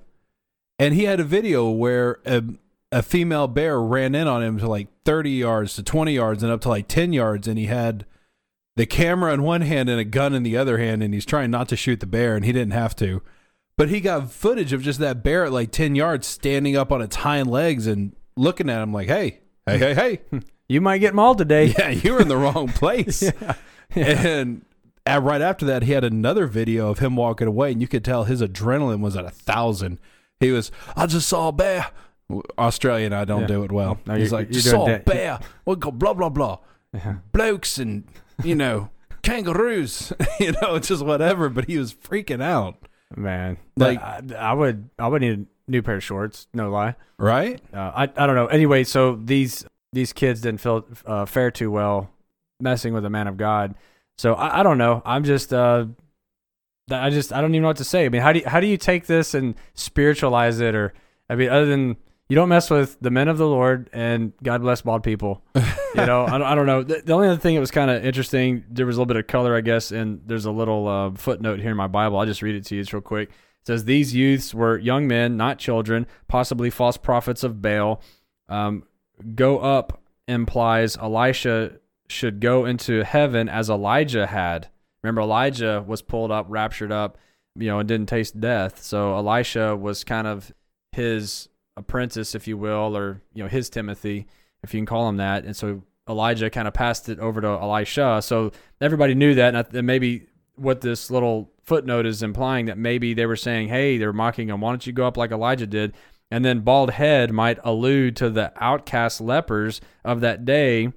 [0.80, 2.44] and he had a video where a,
[2.92, 6.52] a female bear ran in on him to like 30 yards to 20 yards and
[6.52, 8.06] up to like 10 yards and he had
[8.76, 11.52] the camera in one hand and a gun in the other hand and he's trying
[11.52, 13.22] not to shoot the bear and he didn't have to
[13.76, 17.02] but he got footage of just that bear at like 10 yards standing up on
[17.02, 20.20] its hind legs and looking at him like hey hey hey hey
[20.70, 21.66] You might get mauled today.
[21.78, 23.56] yeah you were in the wrong place yeah.
[23.96, 24.66] and
[25.10, 28.04] uh, right after that he had another video of him walking away and you could
[28.04, 30.00] tell his adrenaline was at a thousand
[30.42, 31.88] he was i just saw a bear
[32.60, 33.48] australian i don't Yeah.
[33.48, 36.58] do it well No, he's like just saw a bear what go blah blah blah
[36.94, 37.16] Yeah.
[37.32, 38.04] blokes and
[38.44, 38.90] you know
[39.22, 42.76] kangaroos you know just whatever but he was freaking out
[43.16, 46.48] Man, Like- like I, I would, I would need a new pair of shorts.
[46.54, 46.96] No lie.
[47.18, 48.48] right Uh, I, I don't know.
[48.48, 52.10] Anyway, so these these kids didn't feel uh, fare too well
[52.60, 53.76] messing with a man of God.
[54.18, 55.02] So I, I don't know.
[55.06, 55.86] I'm just, uh,
[56.90, 58.06] I just, I don't even know what to say.
[58.06, 60.94] I mean, how do you, how do you take this and spiritualize it, or
[61.30, 61.98] I mean, other than
[62.30, 65.44] you don't mess with the men of the Lord and God bless bald people.
[65.96, 66.84] You know, I don't, I don't know.
[66.84, 69.18] The, the only other thing that was kind of interesting, there was a little bit
[69.18, 72.20] of color, I guess, and there's a little uh, footnote here in my Bible.
[72.20, 73.30] I'll just read it to you just real quick.
[73.30, 78.02] It says these youths were young men, not children, possibly false prophets of Baal.
[78.48, 78.84] Um,
[79.36, 84.68] go up implies Elisha should go into heaven as Elijah had.
[85.04, 87.18] Remember, Elijah was pulled up, raptured up,
[87.56, 88.82] you know, and didn't taste death.
[88.82, 90.52] So Elisha was kind of
[90.92, 94.28] his apprentice, if you will, or you know, his Timothy,
[94.64, 95.46] if you can call him that.
[95.46, 98.22] And so Elijah kind of passed it over to Elisha.
[98.24, 98.52] So
[98.82, 103.14] everybody knew that, and I- and maybe what this little footnote is implying that maybe
[103.14, 104.62] they were saying, "Hey, they're mocking him.
[104.62, 105.94] Why don't you go up like Elijah did?"
[106.30, 110.92] And then bald head might allude to the outcast lepers of that day.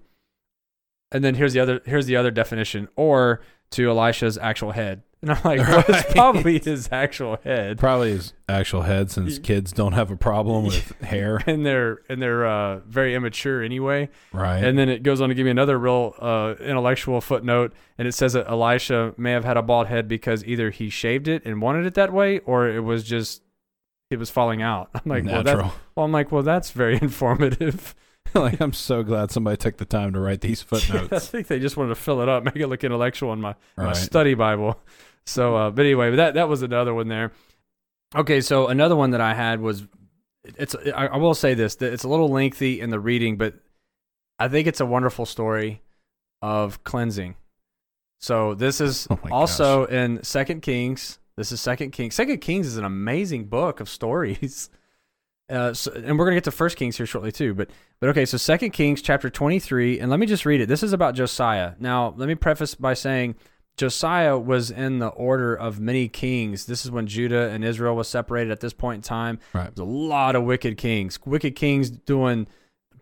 [1.13, 3.41] And then here's the other here's the other definition, or
[3.71, 5.03] to Elisha's actual head.
[5.23, 7.77] And I'm like, well, it's probably his actual head.
[7.77, 12.23] probably his actual head since kids don't have a problem with hair And they're and
[12.23, 14.09] they're uh, very immature anyway.
[14.33, 18.09] right And then it goes on to give me another real uh, intellectual footnote, and
[18.09, 21.45] it says that Elisha may have had a bald head because either he shaved it
[21.45, 23.43] and wanted it that way, or it was just
[24.11, 24.91] it was falling out.
[24.95, 27.95] I'm like, well, that, natural well, I'm like, well, that's very informative.
[28.35, 31.13] like i'm so glad somebody took the time to write these footnotes.
[31.13, 33.57] I think they just wanted to fill it up, make it look intellectual in my,
[33.77, 34.79] my study Bible.
[35.27, 37.33] So, uh, but anyway, that that was another one there.
[38.15, 39.85] Okay, so another one that I had was
[40.45, 43.55] it's I, I will say this that it's a little lengthy in the reading, but
[44.39, 45.83] I think it's a wonderful story
[46.43, 47.37] of cleansing.
[48.21, 51.19] So this is Oh also in Second Kings.
[51.41, 52.15] This is Second Kings.
[52.15, 54.69] Second Kings is an amazing book of stories.
[55.49, 57.55] Uh, so, and we're gonna get to First Kings here shortly too.
[57.55, 60.67] But but okay, so Second Kings chapter twenty three, and let me just read it.
[60.67, 61.73] This is about Josiah.
[61.81, 63.35] Now let me preface by saying
[63.77, 66.67] Josiah was in the order of many kings.
[66.67, 69.41] This is when Judah and Israel was separated at this point in time.
[69.53, 72.47] right There's a lot of wicked kings, wicked kings doing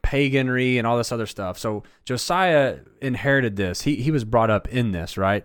[0.02, 1.58] paganry and all this other stuff.
[1.58, 3.82] So Josiah inherited this.
[3.82, 5.44] He he was brought up in this, right?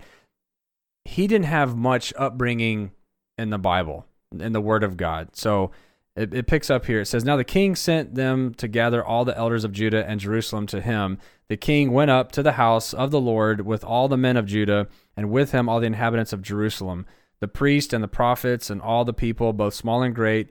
[1.05, 2.91] He didn't have much upbringing
[3.37, 4.05] in the Bible,
[4.37, 5.35] in the Word of God.
[5.35, 5.71] So
[6.15, 7.01] it, it picks up here.
[7.01, 10.19] It says, Now the king sent them to gather all the elders of Judah and
[10.19, 11.17] Jerusalem to him.
[11.47, 14.45] The king went up to the house of the Lord with all the men of
[14.45, 14.87] Judah,
[15.17, 17.05] and with him all the inhabitants of Jerusalem,
[17.39, 20.49] the priests and the prophets, and all the people, both small and great.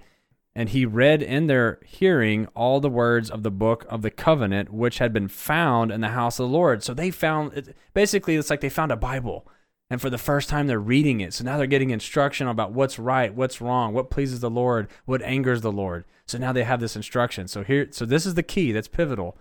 [0.55, 4.71] And he read in their hearing all the words of the book of the covenant,
[4.71, 6.83] which had been found in the house of the Lord.
[6.83, 9.49] So they found basically, it's like they found a Bible.
[9.93, 11.35] And for the first time, they're reading it.
[11.35, 15.21] So now they're getting instruction about what's right, what's wrong, what pleases the Lord, what
[15.21, 16.07] angers the Lord.
[16.25, 17.47] So now they have this instruction.
[17.47, 19.37] So here, so this is the key that's pivotal.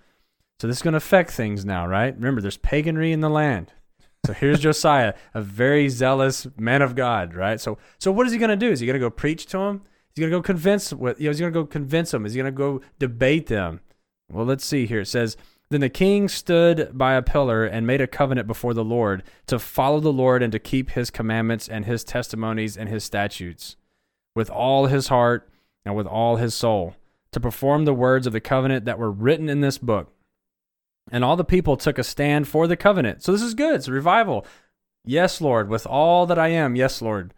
[0.59, 2.13] So this is going to affect things now, right?
[2.13, 3.71] Remember, there's paganry in the land.
[4.25, 7.57] So here's Josiah, a very zealous man of God, right?
[7.57, 8.73] So, so what is he going to do?
[8.73, 9.75] Is he going to go preach to him?
[9.77, 10.91] Is he going to go convince?
[10.91, 12.25] You know, is he going to go convince them?
[12.25, 13.79] Is he going to go debate them?
[14.29, 14.99] Well, let's see here.
[14.99, 15.37] It says,
[15.71, 19.57] then the king stood by a pillar and made a covenant before the Lord to
[19.57, 23.77] follow the Lord and to keep his commandments and his testimonies and his statutes
[24.35, 25.49] with all his heart
[25.85, 26.95] and with all his soul,
[27.31, 30.11] to perform the words of the covenant that were written in this book.
[31.09, 33.23] And all the people took a stand for the covenant.
[33.23, 33.75] So this is good.
[33.75, 34.45] It's a revival.
[35.05, 36.75] Yes, Lord, with all that I am.
[36.75, 37.33] Yes, Lord.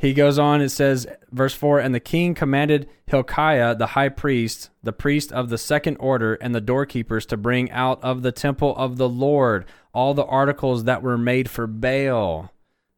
[0.00, 4.70] He goes on, it says, verse 4 And the king commanded Hilkiah, the high priest,
[4.82, 8.74] the priest of the second order, and the doorkeepers to bring out of the temple
[8.76, 12.50] of the Lord all the articles that were made for Baal,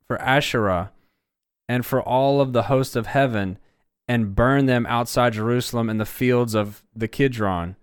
[0.06, 0.92] for Asherah,
[1.68, 3.58] and for all of the host of heaven,
[4.08, 7.76] and burn them outside Jerusalem in the fields of the Kidron,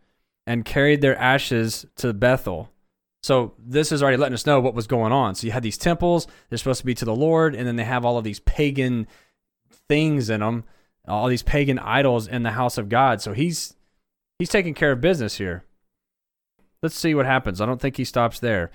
[0.47, 2.69] and carried their ashes to Bethel.
[3.23, 5.33] So this is already letting us know what was going on.
[5.33, 7.85] So you had these temples; they're supposed to be to the Lord, and then they
[7.85, 9.07] have all of these pagan
[9.87, 10.65] things in them,
[11.07, 13.21] all these pagan idols in the house of God.
[13.21, 13.75] So he's
[14.37, 15.63] he's taking care of business here.
[16.81, 17.61] Let's see what happens.
[17.61, 18.69] I don't think he stops there.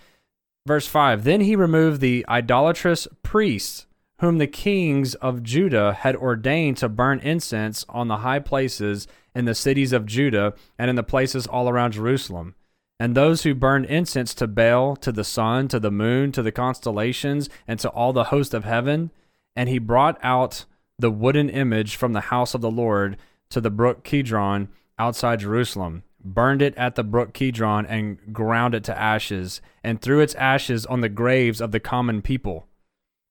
[0.67, 3.87] Verse 5 Then he removed the idolatrous priests
[4.21, 9.45] whom the kings of Judah had ordained to burn incense on the high places in
[9.45, 12.55] the cities of Judah and in the places all around Jerusalem.
[13.01, 16.51] And those who burned incense to Baal, to the sun, to the moon, to the
[16.51, 19.13] constellations, and to all the host of heaven.
[19.55, 20.65] And he brought out
[20.99, 23.17] the wooden image from the house of the Lord
[23.51, 28.83] to the brook Kidron outside Jerusalem, burned it at the brook Kidron, and ground it
[28.85, 32.67] to ashes, and threw its ashes on the graves of the common people.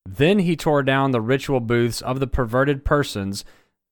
[0.07, 3.43] Then he tore down the ritual booths of the perverted persons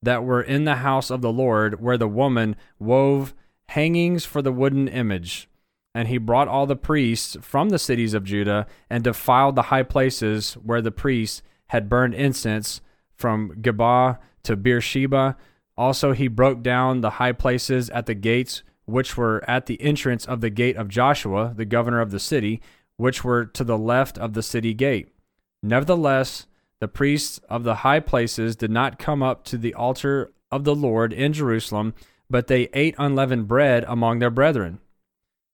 [0.01, 3.33] that were in the house of the Lord, where the woman wove
[3.69, 5.49] hangings for the wooden image.
[5.95, 9.83] And he brought all the priests from the cities of Judah and defiled the high
[9.83, 12.81] places where the priests had burned incense
[13.15, 15.37] from Geba to Beersheba.
[15.77, 20.25] Also, he broke down the high places at the gates, which were at the entrance
[20.25, 22.61] of the gate of Joshua, the governor of the city,
[22.97, 25.15] which were to the left of the city gate.
[25.63, 26.45] Nevertheless,
[26.81, 30.75] the priests of the high places did not come up to the altar of the
[30.75, 31.93] Lord in Jerusalem,
[32.29, 34.79] but they ate unleavened bread among their brethren.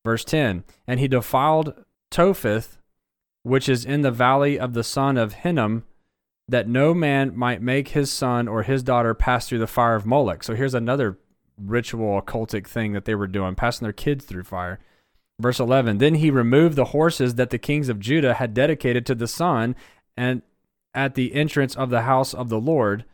[0.04, 1.74] Verse 10 And he defiled
[2.10, 2.78] Topheth,
[3.44, 5.84] which is in the valley of the son of Hinnom,
[6.48, 10.06] that no man might make his son or his daughter pass through the fire of
[10.06, 10.44] Moloch.
[10.44, 11.18] So here's another
[11.58, 14.80] ritual occultic thing that they were doing, passing their kids through fire.
[15.40, 19.16] Verse 11 Then he removed the horses that the kings of Judah had dedicated to
[19.16, 19.76] the sun,
[20.18, 20.42] and
[20.94, 23.06] at the entrance of the house of the Lord,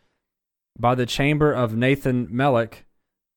[0.78, 2.86] by the chamber of Nathan Melech,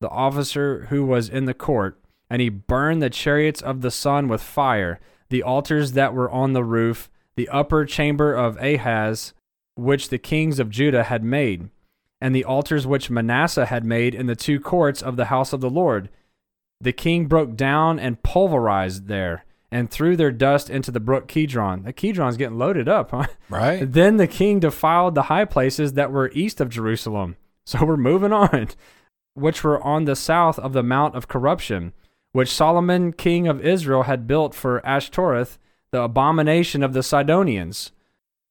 [0.00, 1.99] the officer who was in the court,
[2.30, 6.52] and he burned the chariots of the sun with fire, the altars that were on
[6.52, 9.34] the roof, the upper chamber of Ahaz,
[9.74, 11.68] which the kings of Judah had made,
[12.20, 15.60] and the altars which Manasseh had made in the two courts of the house of
[15.60, 16.08] the Lord.
[16.80, 21.84] The king broke down and pulverized there, and threw their dust into the brook Kidron.
[21.84, 23.26] The Kidron's getting loaded up, huh?
[23.48, 23.80] Right.
[23.92, 27.36] Then the king defiled the high places that were east of Jerusalem.
[27.64, 28.68] So we're moving on,
[29.34, 31.92] which were on the south of the Mount of Corruption,
[32.32, 35.58] which Solomon, king of Israel, had built for Ashtoreth,
[35.90, 37.92] the abomination of the Sidonians,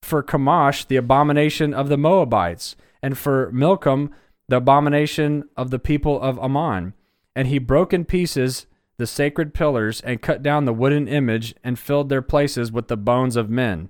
[0.02, 4.12] for Chemosh, the abomination of the Moabites, and for Milcom,
[4.48, 6.94] the abomination of the people of Ammon.
[7.36, 8.66] And he broke in pieces
[8.98, 12.98] the sacred pillars and cut down the wooden image and filled their places with the
[12.98, 13.90] bones of men.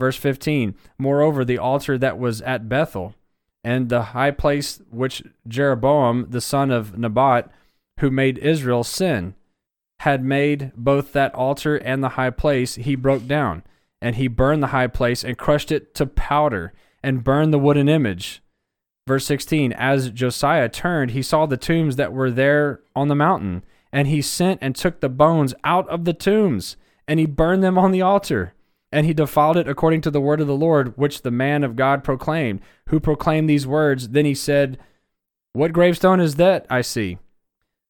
[0.00, 3.14] Verse 15 Moreover, the altar that was at Bethel
[3.62, 7.50] and the high place which Jeroboam the son of Nebat,
[8.00, 9.34] who made Israel sin,
[10.00, 13.62] had made both that altar and the high place, he broke down.
[14.02, 17.88] And he burned the high place and crushed it to powder and burned the wooden
[17.88, 18.42] image.
[19.06, 23.64] Verse 16 As Josiah turned, he saw the tombs that were there on the mountain
[23.92, 26.76] and he sent and took the bones out of the tombs,
[27.08, 28.52] and he burned them on the altar.
[28.92, 31.76] And he defiled it according to the word of the Lord, which the man of
[31.76, 34.10] God proclaimed, who proclaimed these words.
[34.10, 34.78] Then he said,
[35.54, 37.18] What gravestone is that I see?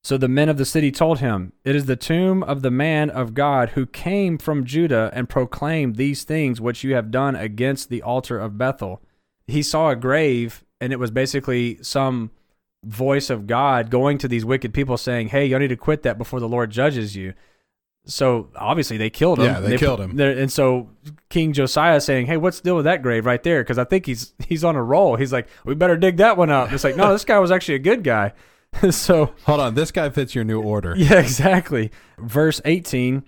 [0.06, 3.10] So the men of the city told him, It is the tomb of the man
[3.10, 7.88] of God who came from Judah and proclaimed these things which you have done against
[7.88, 9.02] the altar of Bethel.
[9.48, 12.30] He saw a grave, and it was basically some
[12.84, 16.18] voice of God going to these wicked people saying, "Hey, you need to quit that
[16.18, 17.34] before the Lord judges you."
[18.04, 19.46] So obviously they killed him.
[19.46, 20.20] Yeah, they, killed him.
[20.20, 20.88] And so
[21.30, 24.06] King Josiah saying, "Hey, what's the deal with that grave right there?" Because I think
[24.06, 25.16] he's he's on a roll.
[25.16, 27.74] He's like, "We better dig that one up." It's like, no, this guy was actually
[27.74, 28.34] a good guy.
[28.90, 30.94] so hold on, this guy fits your new order.
[30.96, 31.90] Yeah, exactly.
[32.18, 33.24] Verse eighteen,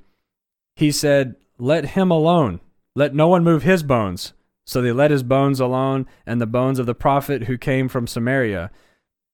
[0.77, 2.61] he said, "Let him alone.
[2.95, 4.33] Let no one move his bones."
[4.69, 8.07] So they let his bones alone, and the bones of the prophet who came from
[8.07, 8.71] Samaria.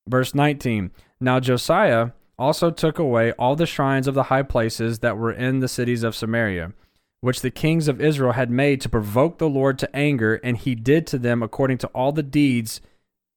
[0.07, 5.17] Verse 19 Now Josiah also took away all the shrines of the high places that
[5.17, 6.71] were in the cities of Samaria,
[7.19, 10.73] which the kings of Israel had made to provoke the Lord to anger, and he
[10.73, 12.79] did to them according to all the deeds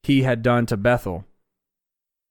[0.04, 1.24] he had done to Bethel.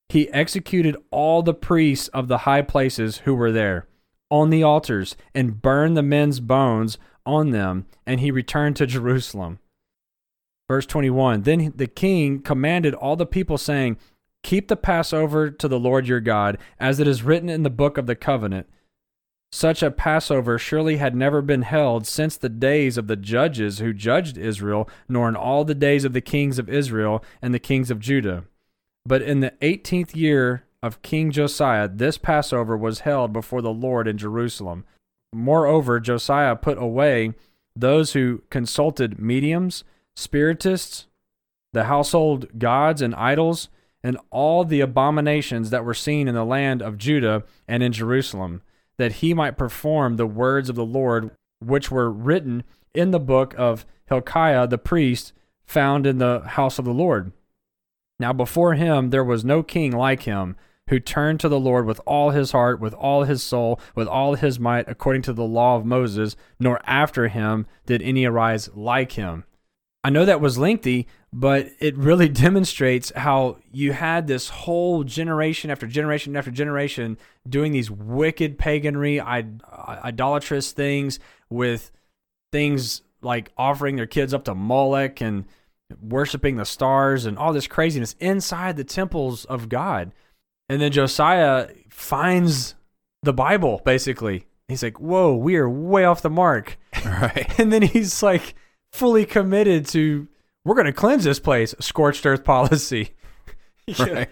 [0.09, 3.87] He executed all the priests of the high places who were there
[4.29, 9.60] on the altars and burned the men's bones on them, and he returned to Jerusalem.
[10.69, 13.97] Verse 21 Then the king commanded all the people, saying,
[14.43, 17.97] Keep the Passover to the Lord your God, as it is written in the book
[17.97, 18.67] of the covenant.
[19.51, 23.93] Such a Passover surely had never been held since the days of the judges who
[23.93, 27.89] judged Israel, nor in all the days of the kings of Israel and the kings
[27.89, 28.43] of Judah.
[29.08, 34.05] But in the eighteenth year of King Josiah, this Passover was held before the Lord
[34.05, 34.83] in Jerusalem.
[35.33, 37.33] Moreover, Josiah put away
[37.73, 39.85] those who consulted mediums,
[40.17, 41.08] spiritists,
[41.71, 43.69] the household gods, and idols
[44.03, 48.62] and all the abominations that were seen in the land of Judah and in Jerusalem,
[48.97, 53.55] that he might perform the words of the Lord which were written in the book
[53.58, 55.31] of Hilkiah the priest,
[55.65, 57.31] found in the house of the Lord.
[58.19, 60.55] Now before him there was no king like him,
[60.89, 64.35] who turned to the Lord with all his heart, with all his soul, with all
[64.35, 69.13] his might, according to the law of Moses, nor after him did any arise like
[69.13, 69.43] him.
[70.03, 75.69] I know that was lengthy, but it really demonstrates how you had this whole generation
[75.69, 81.91] after generation after generation doing these wicked paganry, idolatrous things with
[82.53, 85.45] things like offering their kids up to Moloch and
[86.02, 90.12] worshiping the stars and all this craziness inside the temples of God.
[90.69, 92.75] And then Josiah finds
[93.23, 94.46] the Bible basically.
[94.67, 97.58] He's like, "Whoa, we are way off the mark." Right.
[97.58, 98.54] And then he's like
[98.92, 100.27] fully committed to
[100.65, 103.12] we're going to cleanse this place, scorched earth policy.
[103.98, 104.27] Right.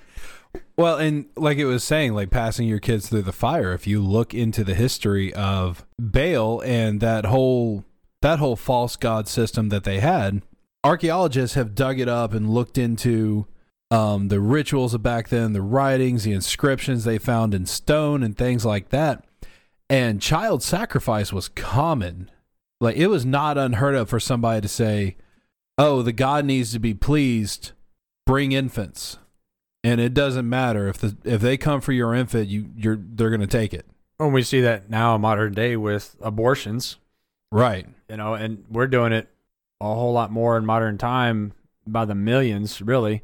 [0.77, 3.71] Well, and like it was saying, like passing your kids through the fire.
[3.71, 7.85] If you look into the history of Baal and that whole
[8.21, 10.41] that whole false god system that they had,
[10.85, 13.47] archaeologists have dug it up and looked into
[13.91, 18.37] um, the rituals of back then, the writings, the inscriptions they found in stone, and
[18.37, 19.23] things like that.
[19.89, 22.29] And child sacrifice was common.
[22.81, 25.15] Like it was not unheard of for somebody to say,
[25.77, 27.71] "Oh, the god needs to be pleased.
[28.25, 29.17] Bring infants."
[29.83, 33.29] And it doesn't matter if the if they come for your infant, you you're they're
[33.29, 33.85] going to take it.
[34.19, 36.97] And we see that now in modern day with abortions,
[37.51, 37.85] Right.
[38.09, 39.29] you know, and we're doing it
[39.81, 41.53] a whole lot more in modern time
[41.85, 43.23] by the millions, really.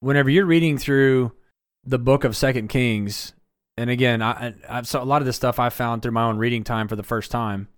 [0.00, 1.32] Whenever you're reading through
[1.84, 3.34] the book of Second Kings,
[3.76, 6.38] and again, I, I saw a lot of this stuff I found through my own
[6.38, 7.68] reading time for the first time.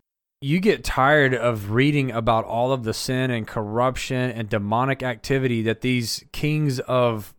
[0.41, 5.63] You get tired of reading about all of the sin and corruption and demonic activity
[5.63, 7.35] that these kings of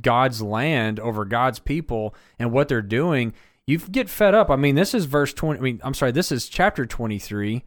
[0.00, 3.34] God's land over God's people and what they're doing.
[3.66, 4.48] You get fed up.
[4.48, 5.58] I mean, this is verse 20.
[5.58, 7.64] I mean, I'm sorry, this is chapter 23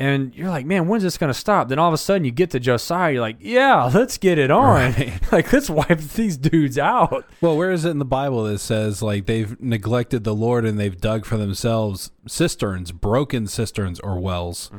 [0.00, 1.68] and you're like, man, when's this going to stop?
[1.68, 4.50] Then all of a sudden you get to Josiah, you're like, yeah, let's get it
[4.50, 4.92] on.
[4.92, 5.14] Right.
[5.32, 7.26] Like, let's wipe these dudes out.
[7.42, 10.80] Well, where is it in the Bible that says like they've neglected the Lord and
[10.80, 14.70] they've dug for themselves cisterns, broken cisterns or wells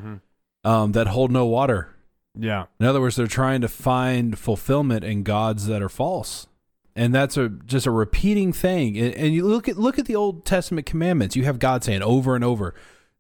[0.64, 1.96] um, that hold no water?
[2.36, 2.66] Yeah.
[2.80, 6.48] In other words, they're trying to find fulfillment in gods that are false,
[6.96, 8.98] and that's a just a repeating thing.
[8.98, 11.36] And, and you look at look at the Old Testament commandments.
[11.36, 12.74] You have God saying over and over,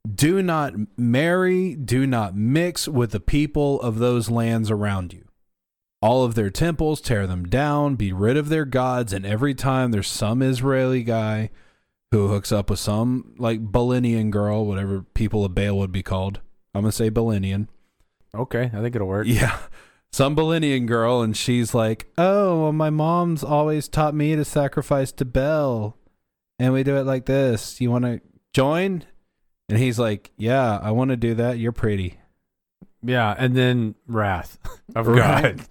[0.08, 5.26] "Do not marry, do not mix with the people of those lands around you."
[6.02, 9.92] All of their temples, tear them down, be rid of their gods, and every time
[9.92, 11.50] there's some Israeli guy
[12.12, 16.40] who hooks up with some like Balinian girl, whatever people of Baal would be called.
[16.74, 17.68] I'm gonna say Balinian.
[18.34, 18.72] Okay.
[18.74, 19.28] I think it'll work.
[19.28, 19.58] Yeah.
[20.12, 25.12] Some Balinian girl, and she's like, Oh, well, my mom's always taught me to sacrifice
[25.14, 25.98] to Bel.
[26.58, 27.80] And we do it like this.
[27.80, 28.22] You want to
[28.52, 29.04] join?
[29.70, 31.58] And he's like, Yeah, I want to do that.
[31.60, 32.20] You're pretty.
[33.04, 33.34] Yeah.
[33.38, 34.58] And then wrath
[34.96, 35.18] of Right.
[35.58, 35.66] God.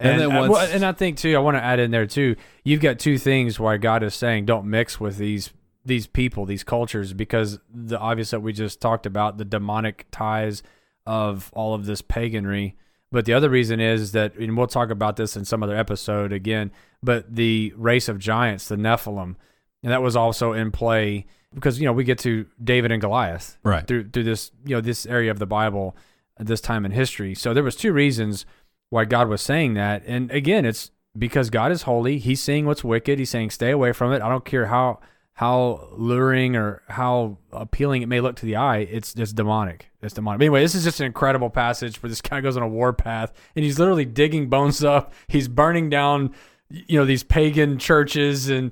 [0.00, 1.90] And And, then uh, once- well, and I think too, I want to add in
[1.90, 2.36] there too.
[2.64, 5.50] You've got two things why God is saying don't mix with these
[5.86, 10.62] these people, these cultures, because the obvious that we just talked about, the demonic ties
[11.06, 12.74] of all of this paganry.
[13.12, 16.32] But the other reason is that, and we'll talk about this in some other episode
[16.32, 16.72] again.
[17.02, 19.36] But the race of giants, the Nephilim,
[19.82, 23.56] and that was also in play because you know we get to David and Goliath
[23.62, 23.86] Right.
[23.86, 25.96] through through this you know this area of the Bible
[26.38, 27.34] at this time in history.
[27.34, 28.44] So there was two reasons
[28.90, 32.18] why God was saying that, and again, it's because God is holy.
[32.18, 33.18] He's seeing what's wicked.
[33.18, 34.20] He's saying stay away from it.
[34.22, 35.00] I don't care how
[35.34, 38.78] how luring or how appealing it may look to the eye.
[38.78, 39.90] It's just demonic.
[40.00, 40.38] It's demonic.
[40.38, 42.92] But anyway, this is just an incredible passage where this guy goes on a war
[42.92, 45.12] path and he's literally digging bones up.
[45.26, 46.34] He's burning down
[46.70, 48.70] you know these pagan churches and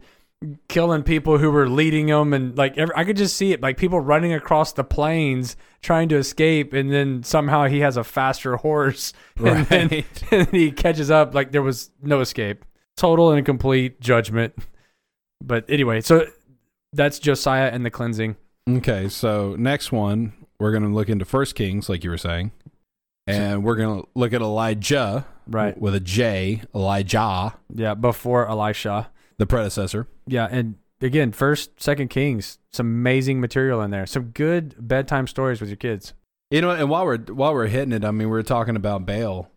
[0.68, 3.76] killing people who were leading them and like every, I could just see it like
[3.76, 8.57] people running across the plains trying to escape and then somehow he has a faster
[8.57, 10.22] horse and, then, Right.
[10.32, 12.64] and he catches up like there was no escape
[12.97, 14.55] total and complete judgment
[15.43, 16.26] but anyway so
[16.93, 18.36] that's Josiah and the cleansing
[18.68, 19.09] Okay.
[19.09, 22.53] So next one, we're going to look into First Kings, like you were saying.
[23.26, 29.11] And we're going to look at Elijah right with a J, Elijah, yeah before Elisha
[29.39, 30.07] the predecessor.
[30.26, 35.61] yeah and again first second kings some amazing material in there some good bedtime stories
[35.61, 36.14] with your kids
[36.51, 39.07] You know, and while we're while we're hitting it, I mean, we were talking about
[39.07, 39.49] Baal.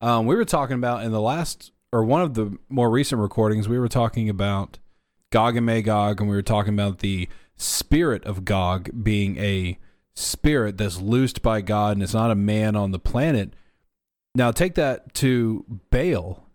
[0.00, 3.68] Um, we were talking about in the last or one of the more recent recordings,
[3.68, 4.78] we were talking about
[5.30, 9.78] Gog and Magog, and we were talking about the spirit of Gog being a
[10.14, 13.52] spirit that's loosed by God, and it's not a man on the planet.
[14.34, 16.47] Now take that to Baal.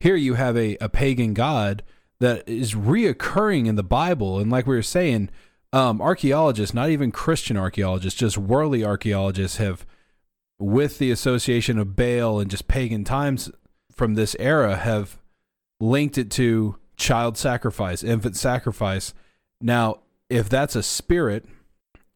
[0.00, 1.82] Here you have a, a pagan god
[2.20, 4.38] that is reoccurring in the Bible.
[4.38, 5.30] And like we were saying,
[5.72, 9.86] um, archaeologists, not even Christian archaeologists, just worldly archaeologists, have,
[10.58, 13.50] with the association of Baal and just pagan times
[13.92, 15.18] from this era, have
[15.80, 19.14] linked it to child sacrifice, infant sacrifice.
[19.60, 21.46] Now, if that's a spirit,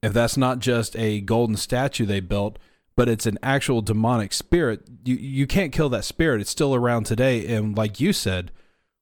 [0.03, 2.59] if that's not just a golden statue they built,
[2.97, 6.41] but it's an actual demonic spirit, you you can't kill that spirit.
[6.41, 8.51] It's still around today, and like you said,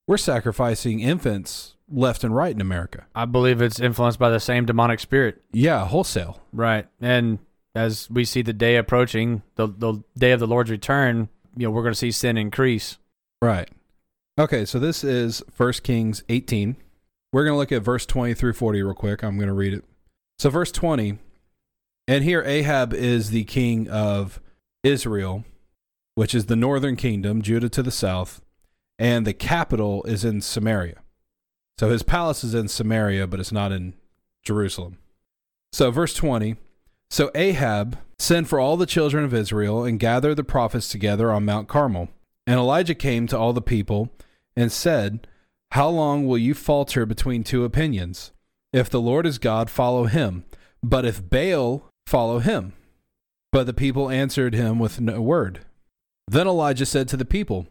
[0.07, 3.07] we're sacrificing infants left and right in America.
[3.14, 5.43] I believe it's influenced by the same demonic spirit.
[5.53, 6.41] Yeah, wholesale.
[6.53, 6.86] Right.
[7.01, 7.41] And
[7.74, 11.70] as we see the day approaching, the the day of the Lord's return, you know,
[11.70, 12.99] we're going to see sin increase.
[13.43, 13.68] Right.
[14.38, 16.76] Okay, so this is First Kings 18.
[17.32, 19.22] We're going to look at verse 20 through 40 real quick.
[19.22, 19.84] I'm going to read it.
[20.38, 21.18] So, verse 20,
[22.11, 24.40] and here Ahab is the king of
[24.82, 25.44] Israel,
[26.16, 28.42] which is the northern kingdom, Judah to the south,
[28.98, 31.02] and the capital is in Samaria.
[31.78, 33.94] So, his palace is in Samaria, but it's not in
[34.42, 34.98] Jerusalem.
[35.72, 36.56] So, verse 20
[37.11, 41.44] So Ahab sent for all the children of Israel and gathered the prophets together on
[41.44, 42.08] Mount Carmel.
[42.44, 44.11] And Elijah came to all the people
[44.56, 45.28] and said,
[45.70, 48.32] How long will you falter between two opinions?
[48.72, 50.44] If the Lord is God, follow him.
[50.82, 52.72] But if Baal, follow him.
[53.53, 55.61] But the people answered him with no word.
[56.28, 57.66] Then Elijah said to the people,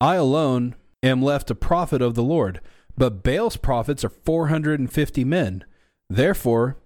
[0.00, 2.60] I alone am left a prophet of the Lord,
[2.96, 5.64] but Baal's prophets are 450 men.
[6.08, 6.76] Therefore,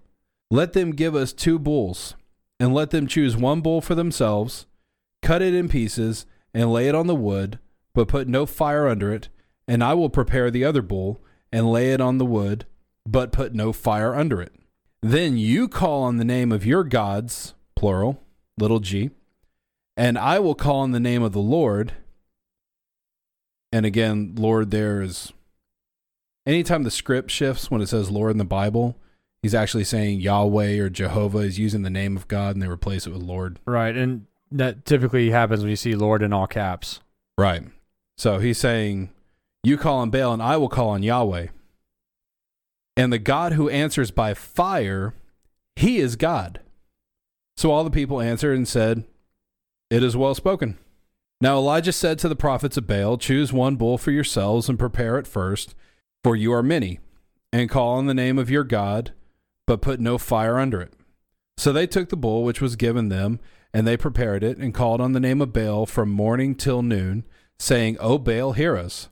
[0.49, 2.15] let them give us two bulls,
[2.59, 4.65] and let them choose one bull for themselves,
[5.21, 7.59] cut it in pieces, and lay it on the wood,
[7.93, 9.29] but put no fire under it,
[9.67, 11.21] and I will prepare the other bull,
[11.51, 12.65] and lay it on the wood,
[13.05, 14.53] but put no fire under it.
[15.03, 18.23] Then you call on the name of your gods, plural,
[18.57, 19.09] little g,
[19.97, 21.91] and I will call on the name of the Lord.
[23.73, 25.33] And again, Lord there is
[26.45, 28.95] anytime the script shifts when it says Lord in the Bible,
[29.41, 33.05] he's actually saying Yahweh or Jehovah is using the name of God and they replace
[33.05, 33.59] it with Lord.
[33.65, 33.97] Right.
[33.97, 37.01] And that typically happens when you see Lord in all caps.
[37.37, 37.63] Right.
[38.17, 39.09] So he's saying,
[39.63, 41.47] You call on Baal and I will call on Yahweh.
[42.95, 45.13] And the God who answers by fire,
[45.75, 46.59] he is God.
[47.57, 49.03] So all the people answered and said,
[49.89, 50.77] It is well spoken.
[51.41, 55.17] Now Elijah said to the prophets of Baal, Choose one bull for yourselves and prepare
[55.17, 55.75] it first,
[56.23, 56.99] for you are many,
[57.51, 59.11] and call on the name of your God,
[59.67, 60.93] but put no fire under it.
[61.57, 63.39] So they took the bull which was given them,
[63.73, 67.25] and they prepared it, and called on the name of Baal from morning till noon,
[67.59, 69.09] saying, O Baal, hear us.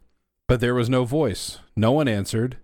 [0.47, 2.57] But there was no voice, no one answered.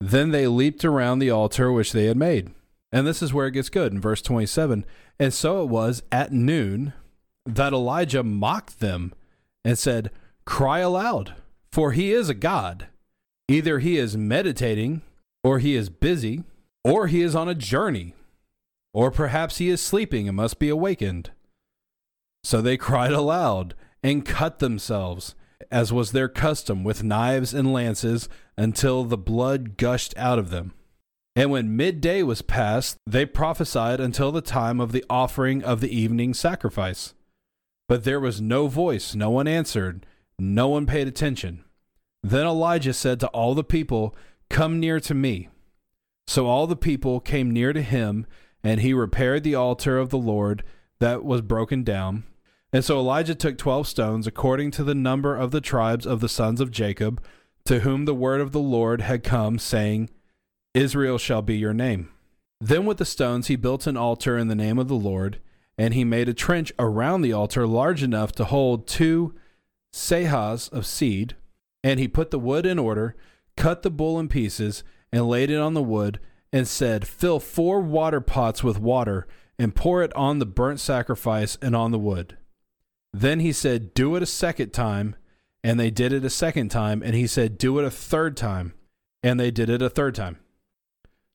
[0.00, 2.52] Then they leaped around the altar which they had made.
[2.92, 4.84] And this is where it gets good in verse 27.
[5.18, 6.92] And so it was at noon
[7.46, 9.12] that Elijah mocked them
[9.64, 10.10] and said,
[10.44, 11.34] Cry aloud,
[11.72, 12.88] for he is a God.
[13.48, 15.02] Either he is meditating,
[15.42, 16.44] or he is busy,
[16.84, 18.14] or he is on a journey,
[18.92, 21.30] or perhaps he is sleeping and must be awakened.
[22.42, 25.34] So they cried aloud and cut themselves,
[25.70, 30.72] as was their custom, with knives and lances, until the blood gushed out of them.
[31.36, 35.94] And when midday was past, they prophesied until the time of the offering of the
[35.94, 37.14] evening sacrifice.
[37.88, 40.06] But there was no voice, no one answered,
[40.38, 41.64] no one paid attention.
[42.22, 44.14] Then Elijah said to all the people,
[44.48, 45.48] Come near to me.
[46.26, 48.26] So all the people came near to him,
[48.62, 50.62] and he repaired the altar of the Lord
[51.00, 52.24] that was broken down.
[52.74, 56.28] And so Elijah took twelve stones, according to the number of the tribes of the
[56.28, 57.22] sons of Jacob,
[57.66, 60.10] to whom the word of the Lord had come, saying,
[60.74, 62.10] Israel shall be your name.
[62.60, 65.40] Then with the stones he built an altar in the name of the Lord,
[65.78, 69.36] and he made a trench around the altar large enough to hold two
[69.94, 71.36] seahs of seed.
[71.84, 73.14] And he put the wood in order,
[73.56, 76.18] cut the bull in pieces, and laid it on the wood,
[76.52, 79.28] and said, Fill four water pots with water,
[79.60, 82.36] and pour it on the burnt sacrifice and on the wood.
[83.14, 85.14] Then he said, Do it a second time.
[85.62, 87.00] And they did it a second time.
[87.00, 88.74] And he said, Do it a third time.
[89.22, 90.38] And they did it a third time.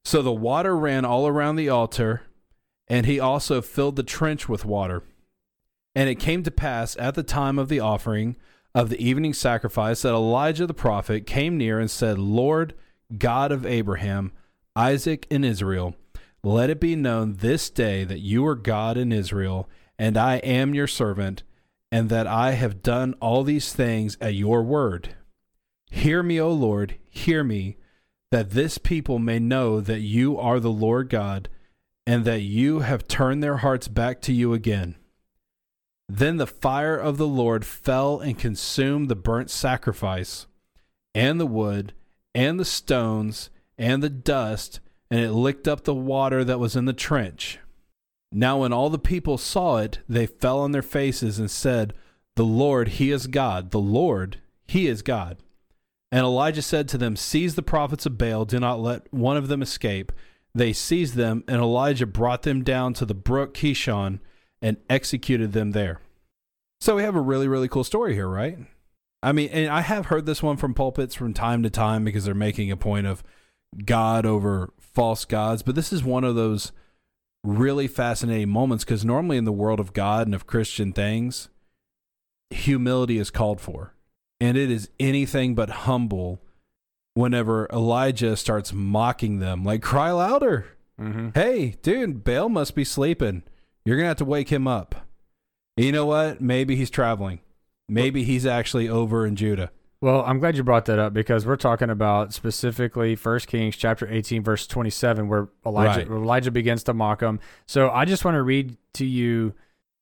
[0.03, 2.23] So the water ran all around the altar,
[2.87, 5.03] and he also filled the trench with water.
[5.95, 8.35] And it came to pass at the time of the offering
[8.75, 12.75] of the evening sacrifice that Elijah the prophet came near and said, Lord
[13.17, 14.31] God of Abraham,
[14.75, 15.95] Isaac, and Israel,
[16.43, 20.75] let it be known this day that you are God in Israel, and I am
[20.75, 21.43] your servant,
[21.91, 25.15] and that I have done all these things at your word.
[25.89, 27.77] Hear me, O Lord, hear me,
[28.31, 31.49] that this people may know that you are the Lord God,
[32.05, 34.95] and that you have turned their hearts back to you again.
[36.07, 40.47] Then the fire of the Lord fell and consumed the burnt sacrifice,
[41.15, 41.93] and the wood,
[42.35, 44.79] and the stones, and the dust,
[45.09, 47.59] and it licked up the water that was in the trench.
[48.31, 51.93] Now, when all the people saw it, they fell on their faces and said,
[52.35, 53.71] The Lord, He is God.
[53.71, 55.37] The Lord, He is God.
[56.11, 59.47] And Elijah said to them, Seize the prophets of Baal, do not let one of
[59.47, 60.11] them escape.
[60.53, 64.19] They seized them, and Elijah brought them down to the brook Kishon
[64.61, 66.01] and executed them there.
[66.81, 68.57] So we have a really, really cool story here, right?
[69.21, 72.25] I mean, and I have heard this one from pulpits from time to time because
[72.25, 73.23] they're making a point of
[73.85, 76.71] God over false gods, but this is one of those
[77.43, 81.49] really fascinating moments because normally in the world of God and of Christian things,
[82.49, 83.93] humility is called for.
[84.41, 86.41] And it is anything but humble
[87.13, 90.67] whenever Elijah starts mocking them, like, cry louder.
[90.99, 91.29] Mm-hmm.
[91.33, 93.43] Hey, dude, Baal must be sleeping.
[93.83, 95.07] You're going to have to wake him up.
[95.75, 96.41] You know what?
[96.41, 97.39] Maybe he's traveling.
[97.87, 99.71] Maybe he's actually over in Judah.
[100.01, 104.07] Well, I'm glad you brought that up because we're talking about specifically First Kings chapter
[104.09, 106.07] 18 verse 27 where Elijah Right.
[106.07, 107.39] Elijah begins to mock him.
[107.65, 109.53] So I just want to read to you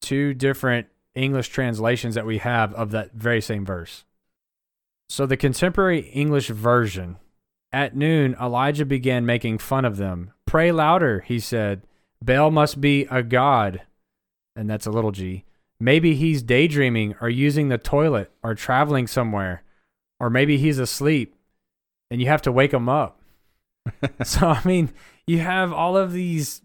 [0.02, 4.06] two different English translations that we have of that very same verse.
[5.10, 7.18] So the contemporary English version
[7.72, 10.32] at noon Elijah began making fun of them.
[10.46, 11.88] Pray louder, he said.
[12.22, 13.82] Baal must be a god.
[14.56, 15.46] And that's a little g.
[15.80, 19.64] Maybe he's daydreaming or using the toilet or traveling somewhere
[20.20, 21.36] or maybe he's asleep
[22.10, 23.22] and you have to wake him up.
[24.24, 24.92] so I mean,
[25.26, 26.62] you have all of these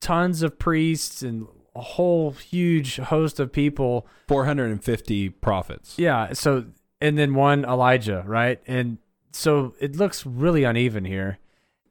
[0.00, 4.06] tons of priests and a whole huge host of people.
[4.28, 5.98] 450 prophets.
[5.98, 6.66] Yeah, so
[7.00, 8.60] and then one Elijah, right?
[8.66, 8.98] And
[9.32, 11.38] so it looks really uneven here.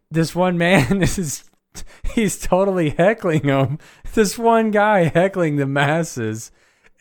[0.10, 1.44] This one man is
[2.16, 3.80] he's totally heckling them.
[4.14, 6.52] This one guy heckling the masses.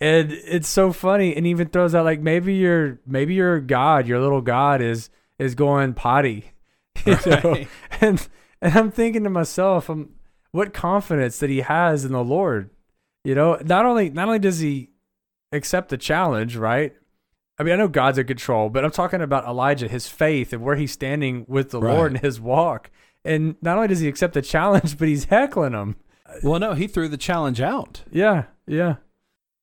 [0.03, 4.18] And it's so funny and even throws out like maybe your maybe your god, your
[4.18, 6.50] little god is is going potty.
[7.07, 7.64] You know?
[8.00, 8.28] And
[8.61, 10.11] and I'm thinking to myself, um,
[10.50, 12.70] what confidence that he has in the Lord.
[13.24, 14.90] You know, not only not only does he
[15.53, 16.94] accept the challenge, right?
[17.59, 20.62] I mean, I know God's in control, but I'm talking about Elijah, his faith and
[20.62, 21.94] where he's standing with the Right.
[21.94, 22.90] Lord and his walk.
[23.24, 25.94] And not only does he accept the challenge, but he's heckling him.
[26.42, 28.03] Well, no, he threw the challenge out.
[28.11, 28.96] Yeah, yeah.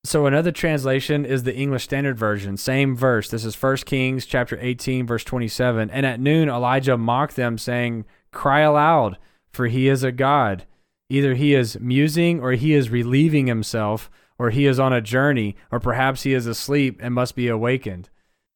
[0.10, 3.30] So another translation is the English Standard Version, same verse.
[3.30, 5.92] This is 1 Kings chapter 18 verse 27.
[5.92, 9.20] And at noon Elijah mocked them saying, "Cry aloud,
[9.54, 10.66] for he is a god.
[11.12, 15.56] Either he is musing or he is relieving himself, or he is on a journey,
[15.72, 18.10] or perhaps he is asleep and must be awakened."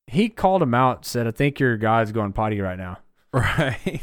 [0.08, 2.98] He called him out, said, "I think your god's going potty right now."
[3.32, 4.02] Right.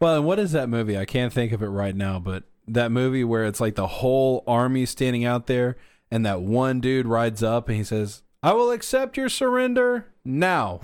[0.00, 0.98] Well, and what is that movie?
[0.98, 4.42] I can't think of it right now, but that movie where it's like the whole
[4.48, 5.76] army standing out there
[6.10, 10.80] and that one dude rides up and he says, I will accept your surrender now.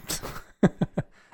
[0.62, 0.68] Uh,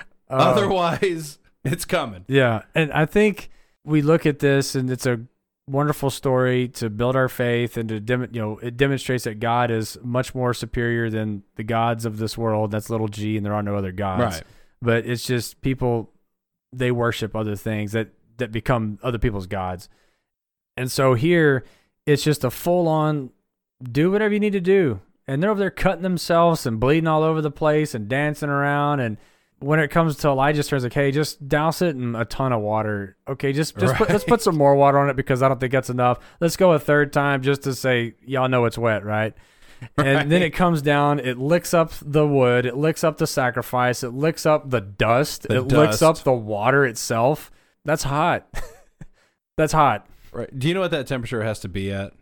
[0.30, 2.24] Otherwise, it's coming.
[2.28, 3.51] Yeah, and I think
[3.84, 5.20] we look at this, and it's a
[5.68, 9.70] wonderful story to build our faith, and to dem- you know, it demonstrates that God
[9.70, 12.70] is much more superior than the gods of this world.
[12.70, 14.36] That's little g, and there are no other gods.
[14.36, 14.45] Right.
[14.80, 16.11] But it's just people
[16.72, 19.88] they worship other things that that become other people's gods,
[20.76, 21.64] and so here
[22.07, 23.30] it's just a full on
[23.83, 27.22] do whatever you need to do, and they're over there cutting themselves and bleeding all
[27.22, 29.16] over the place and dancing around and
[29.62, 32.61] when it comes to Elijah's turns, like, hey, just douse it in a ton of
[32.61, 33.16] water.
[33.28, 35.72] Okay, just just put, let's put some more water on it because I don't think
[35.72, 36.18] that's enough.
[36.41, 39.35] Let's go a third time just to say y'all know it's wet, right?
[39.97, 44.05] And then it comes down, it licks up the wood, it licks up the sacrifice,
[44.05, 47.51] it licks up the dust, The it licks up the water itself.
[47.85, 48.47] That's hot.
[49.57, 50.07] that's hot.
[50.33, 50.57] Right.
[50.57, 52.12] Do you know what that temperature has to be at?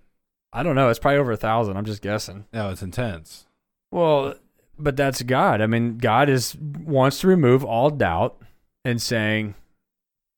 [0.53, 0.89] I don't know.
[0.89, 1.77] It's probably over a thousand.
[1.77, 2.47] I'm just guessing.
[2.53, 3.47] No, it's intense.
[3.93, 4.35] Well,
[4.79, 5.61] but that's God.
[5.61, 8.43] I mean, God is wants to remove all doubt
[8.85, 9.55] and saying,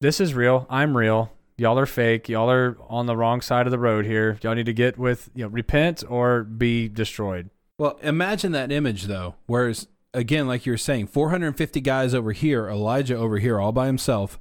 [0.01, 0.67] "This is real.
[0.69, 1.33] I'm real.
[1.57, 2.29] Y'all are fake.
[2.29, 4.39] Y'all are on the wrong side of the road here.
[4.43, 9.05] Y'all need to get with, you know, repent or be destroyed." Well, imagine that image
[9.05, 9.37] though.
[9.47, 13.87] Whereas again, like you were saying, 450 guys over here, Elijah over here, all by
[13.87, 14.39] himself.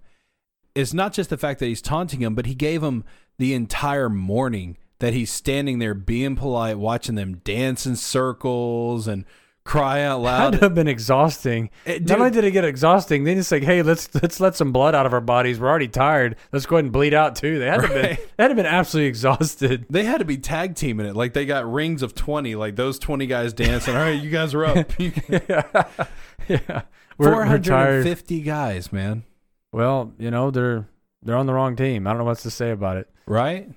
[0.75, 3.03] It's not just the fact that he's taunting him, but he gave him
[3.37, 9.25] the entire morning that he's standing there being polite, watching them dance in circles and
[9.63, 10.53] cry out Had loud.
[10.53, 11.69] to have been exhausting.
[11.85, 14.71] It- Not only did it get exhausting, then it's like, "Hey, let's let's let some
[14.71, 15.59] blood out of our bodies.
[15.59, 16.35] We're already tired.
[16.51, 18.17] Let's go ahead and bleed out too." They had to have been Right.
[18.37, 19.85] they had to have been absolutely exhausted.
[19.89, 21.15] they had to be tag teaming it.
[21.15, 23.95] Like they got rings of 20, like those 20 guys dancing.
[23.95, 24.77] All right, you guys are up.
[24.97, 25.11] yeah,
[26.47, 26.81] yeah.
[27.17, 29.23] We're, we're 450 guys, man.
[29.71, 30.87] Well, you know they're
[31.21, 32.07] they're on the wrong team.
[32.07, 33.07] I don't know what to say about it.
[33.27, 33.69] right?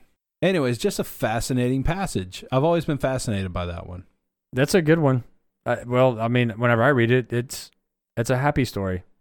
[0.45, 2.45] Anyways, just a fascinating passage.
[2.53, 4.05] I've always been fascinated by that one.
[4.53, 5.25] That's a good one.
[5.65, 7.71] Uh, well, I mean, whenever I read it, it's
[8.15, 9.03] it's a happy story.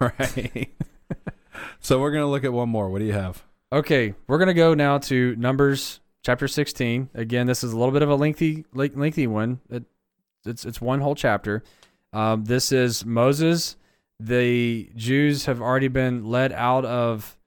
[0.00, 0.70] Right.
[1.80, 2.88] so we're gonna look at one more.
[2.88, 3.44] What do you have?
[3.72, 7.10] Okay, we're gonna go now to Numbers chapter sixteen.
[7.14, 9.60] Again, this is a little bit of a lengthy lengthy one.
[9.70, 9.84] It,
[10.46, 11.62] it's it's one whole chapter.
[12.12, 13.76] Um, this is Moses.
[14.18, 17.38] The Jews have already been led out of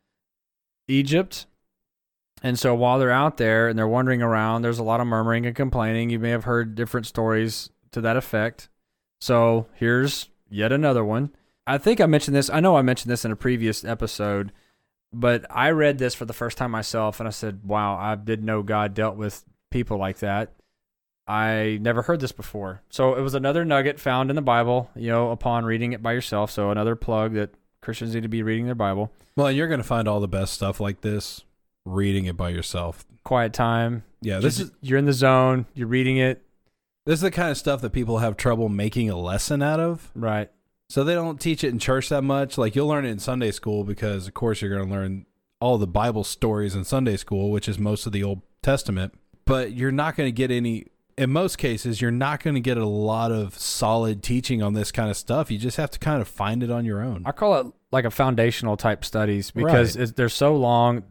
[0.88, 1.47] Egypt.
[2.44, 5.46] And so while they're out there and they're wandering around, there's a lot of murmuring
[5.46, 6.10] and complaining.
[6.10, 8.70] You may have heard different stories to that effect.
[9.20, 11.32] So here's yet another one.
[11.66, 12.50] I think I mentioned this.
[12.50, 14.52] I know I mentioned this in a previous episode,
[15.12, 18.46] but I read this for the first time myself and I said, wow, I didn't
[18.46, 20.54] know God dealt with people like that.
[21.28, 22.82] I never heard this before.
[22.90, 26.14] So it was another nugget found in the Bible, you know, upon reading it by
[26.14, 26.52] yourself.
[26.52, 29.12] So another plug that Christians need to be reading their Bible.
[29.36, 31.44] Well, you're gonna find all the best stuff like this
[31.88, 33.06] reading it by yourself.
[33.24, 34.04] Quiet time.
[34.22, 36.44] Yeah, this Just- is you're in the zone, you're reading it.
[37.06, 40.12] this is the kind of stuff that people have trouble making a lesson out of.
[40.16, 40.50] Right.
[40.90, 42.58] So they don't teach it in church that much.
[42.58, 45.26] Like you'll learn it in Sunday school because of course you're going to learn
[45.60, 49.14] all the Bible stories in Sunday school, which is most of the Old Testament.
[49.46, 52.78] But you're not going to get any in most cases you're not going to get
[52.78, 55.50] a lot of solid teaching on this kind of stuff.
[55.50, 57.24] You just have to kind of find it on your own.
[57.26, 61.04] I call it like a foundational type studies because it's, they're so long.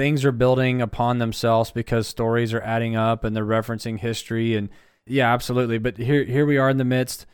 [0.00, 4.70] Things are building upon themselves because stories are adding up and they're referencing history and
[5.04, 5.76] yeah, absolutely.
[5.76, 7.26] But here here we are in the midst.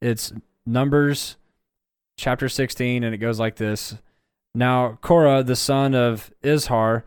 [0.00, 0.32] It's
[0.64, 1.36] Numbers
[2.16, 3.98] chapter 16 and it goes like this.
[4.54, 7.02] Now Korah the son of Izhar,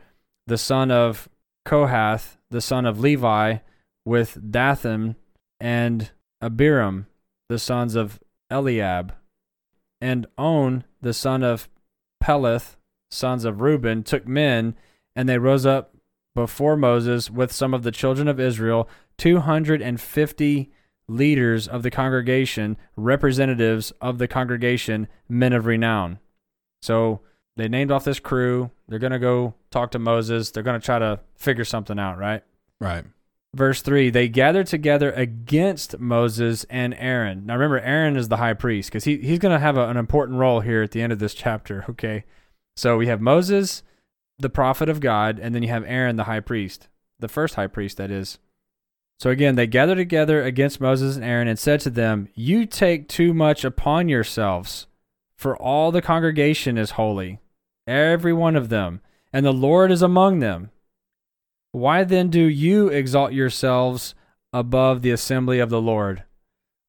[0.45, 1.27] the son of
[1.65, 3.57] Kohath, the son of Levi,
[4.05, 5.15] with Dathan
[5.59, 6.11] and
[6.43, 7.07] Abiram,
[7.49, 8.19] the sons of
[8.51, 9.15] Eliab,
[9.99, 11.67] and On, the son of
[12.23, 12.77] Peleth,
[13.09, 14.75] sons of Reuben, took men,
[15.17, 15.95] and they rose up
[16.35, 18.87] before Moses with some of the children of Israel,
[19.17, 20.71] 250
[21.09, 26.19] leaders of the congregation, representatives of the congregation, men of renown.
[26.83, 27.21] So
[27.55, 28.69] they named off this crew.
[28.87, 30.51] They're going to go talk to Moses.
[30.51, 32.43] They're going to try to figure something out, right?
[32.79, 33.03] Right.
[33.55, 37.47] Verse 3 They gathered together against Moses and Aaron.
[37.47, 39.97] Now remember, Aaron is the high priest because he, he's going to have a, an
[39.97, 42.25] important role here at the end of this chapter, okay?
[42.75, 43.81] So we have Moses,
[44.39, 46.87] the prophet of God, and then you have Aaron, the high priest,
[47.19, 48.37] the first high priest, that is.
[49.19, 53.07] So again, they gathered together against Moses and Aaron and said to them, You take
[53.07, 54.85] too much upon yourselves,
[55.35, 57.39] for all the congregation is holy,
[57.87, 59.01] every one of them,
[59.33, 60.69] and the Lord is among them.
[61.71, 64.13] Why then do you exalt yourselves
[64.53, 66.23] above the assembly of the Lord?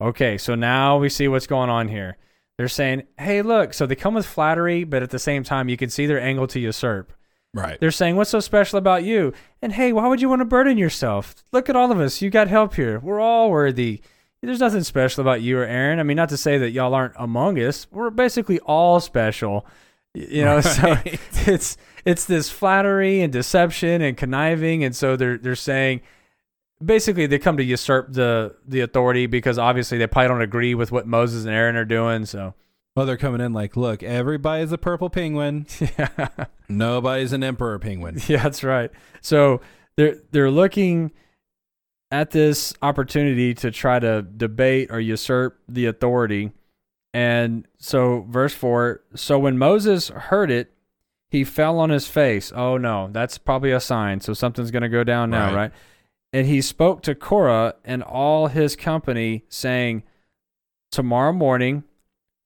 [0.00, 2.16] Okay, so now we see what's going on here.
[2.56, 5.76] They're saying, hey, look, so they come with flattery, but at the same time, you
[5.76, 7.12] can see their angle to usurp.
[7.54, 7.80] Right.
[7.80, 9.32] They're saying, what's so special about you?
[9.62, 11.34] And hey, why would you want to burden yourself?
[11.50, 12.20] Look at all of us.
[12.20, 13.00] You got help here.
[13.00, 14.02] We're all worthy.
[14.42, 15.98] There's nothing special about you or Aaron.
[15.98, 17.88] I mean, not to say that y'all aren't among us.
[17.90, 19.66] We're basically all special.
[20.14, 20.96] You know, so
[21.46, 26.02] it's it's this flattery and deception and conniving, and so they're they're saying
[26.84, 30.92] basically they come to usurp the the authority because obviously they probably don't agree with
[30.92, 32.24] what Moses and Aaron are doing.
[32.24, 32.54] So
[32.98, 35.66] Well, they're coming in like, look, everybody's a purple penguin.
[35.80, 36.08] yeah,
[36.68, 38.18] Nobody's an emperor penguin.
[38.26, 38.90] yeah, that's right.
[39.20, 39.60] So
[39.96, 41.12] they're they're looking
[42.10, 46.50] at this opportunity to try to debate or usurp the authority.
[47.14, 50.72] And so verse 4, so when Moses heard it,
[51.30, 52.50] he fell on his face.
[52.52, 54.20] Oh no, that's probably a sign.
[54.20, 55.54] So something's going to go down now, Right.
[55.54, 55.72] right?
[56.32, 60.02] And he spoke to Korah and all his company saying,
[60.90, 61.84] "Tomorrow morning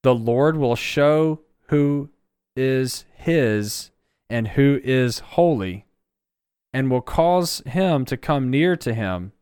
[0.02, 2.10] the Lord will show who
[2.56, 3.90] is his
[4.28, 5.86] and who is holy,
[6.72, 9.32] and will cause him to come near to him,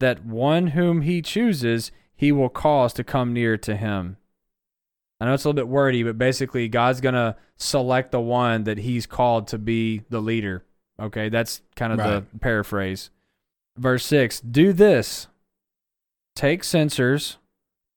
[0.00, 4.16] that one whom he chooses he will cause to come near to him.
[5.20, 8.64] I know it's a little bit wordy, but basically, God's going to select the one
[8.64, 10.64] that he's called to be the leader.
[11.00, 12.32] Okay, that's kind of Right.
[12.32, 13.10] the paraphrase.
[13.76, 15.28] Verse 6 Do this
[16.34, 17.38] take censers,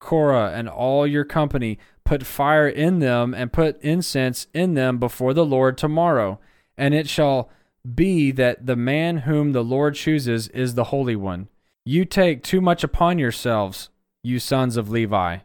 [0.01, 5.33] Korah, and all your company, put fire in them, and put incense in them before
[5.33, 6.39] the Lord tomorrow.
[6.77, 7.49] And it shall
[7.95, 11.47] be that the man whom the Lord chooses is the Holy One.
[11.85, 13.89] You take too much upon yourselves,
[14.23, 15.37] you sons of Levi.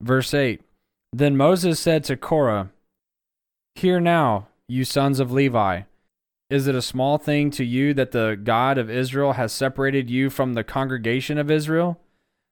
[0.00, 0.62] Verse 8
[1.12, 2.70] Then Moses said to Korah,
[3.74, 5.82] Hear now, you sons of Levi.
[6.48, 10.30] Is it a small thing to you that the God of Israel has separated you
[10.30, 11.98] from the congregation of Israel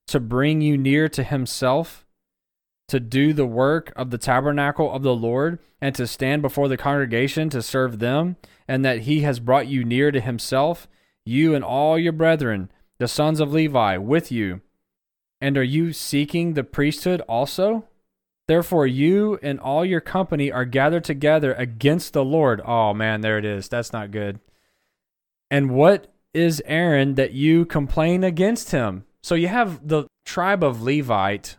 [0.09, 2.05] to bring you near to himself?
[2.89, 6.77] to do the work of the tabernacle of the Lord and to stand before the
[6.77, 8.37] congregation to serve them,
[8.69, 10.89] and that he has brought you near to himself,
[11.25, 14.61] you and all your brethren, the sons of Levi, with you.
[15.41, 17.85] And are you seeking the priesthood also?
[18.47, 22.63] Therefore, you and all your company are gathered together against the Lord.
[22.65, 23.69] Oh, man, there it is.
[23.69, 24.41] That's not good.
[25.51, 29.05] And what is Aaron that you complain against him?
[29.25, 31.57] So you have the tribe of Levite,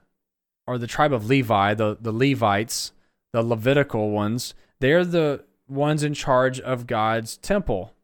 [0.67, 2.91] or the tribe of Levi, the, the Levites,
[3.33, 4.53] the Levitical ones.
[4.81, 7.95] They're the ones in charge of God's temple.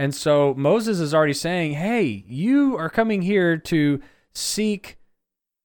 [0.00, 4.98] And so Moses is already saying, hey, you are coming here to seek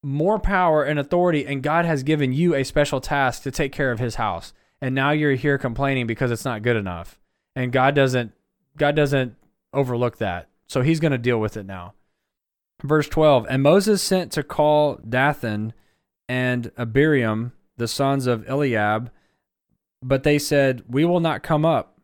[0.03, 3.91] more power and authority, and God has given you a special task to take care
[3.91, 4.53] of his house.
[4.79, 7.17] And now you're here complaining because it's not good enough.
[7.55, 8.31] And God doesn't
[8.77, 9.36] God doesn't
[9.73, 10.49] overlook that.
[10.67, 11.95] So he's going to deal with it now.
[12.84, 15.71] Verse 12, and Moses sent to call Dathan
[16.27, 19.09] and Abiram, the sons of Eliab,
[20.01, 21.97] but they said, "We will not come up.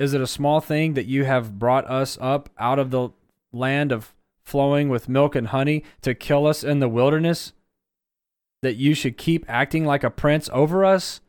[0.00, 3.10] Is it a small thing that you have brought us up out of the
[3.52, 7.52] land of flowing with milk and honey to kill us in the wilderness?
[8.62, 11.20] That you should keep acting like a prince over us?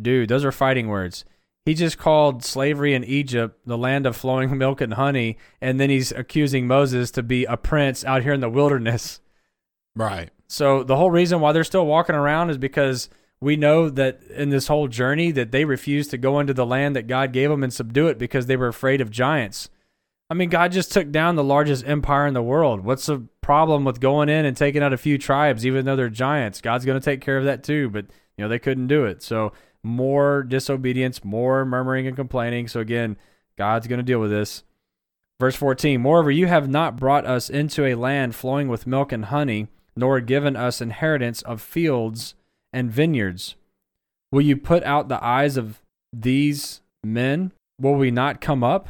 [0.00, 1.24] Dude, those are fighting words.
[1.66, 5.90] He just called slavery in Egypt the land of flowing milk and honey, and then
[5.90, 9.20] he's accusing Moses to be a prince out here in the wilderness.
[9.96, 10.30] Right.
[10.46, 13.10] So the whole reason why they're still walking around is because
[13.40, 16.94] we know that in this whole journey that they refused to go into the land
[16.94, 19.68] that God gave them and subdue it because they were afraid of giants.
[20.30, 22.80] I mean, God just took down the largest empire in the world.
[22.80, 26.08] What's the problem with going in and taking out a few tribes, even though they're
[26.08, 26.60] giants?
[26.60, 28.06] God's going to take care of that too, but
[28.36, 29.22] you know they couldn't do it.
[29.22, 29.52] So
[29.86, 32.68] more disobedience, more murmuring and complaining.
[32.68, 33.16] So again,
[33.56, 34.64] God's going to deal with this.
[35.38, 39.26] Verse 14 Moreover, you have not brought us into a land flowing with milk and
[39.26, 42.34] honey, nor given us inheritance of fields
[42.72, 43.54] and vineyards.
[44.32, 45.80] Will you put out the eyes of
[46.12, 47.52] these men?
[47.80, 48.88] Will we not come up?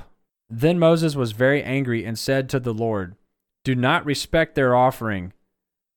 [0.49, 3.17] Then Moses was very angry and said to the Lord,
[3.65, 5.33] Do not respect their offering.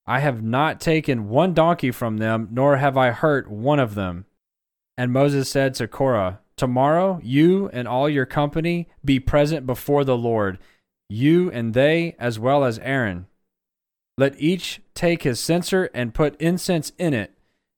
[0.07, 4.25] I have not taken one donkey from them, nor have I hurt one of them.
[4.99, 10.17] And Moses said to Korah, Tomorrow you and all your company be present before the
[10.17, 10.59] Lord,
[11.07, 13.27] you and they, as well as Aaron.
[14.17, 17.33] Let each take his censer and put incense in it,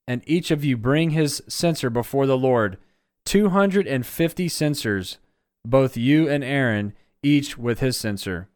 [0.07, 2.79] and each of you bring his censer before the Lord,
[3.23, 5.19] two hundred and fifty censers
[5.63, 8.49] both you and Aaron, each with his censer.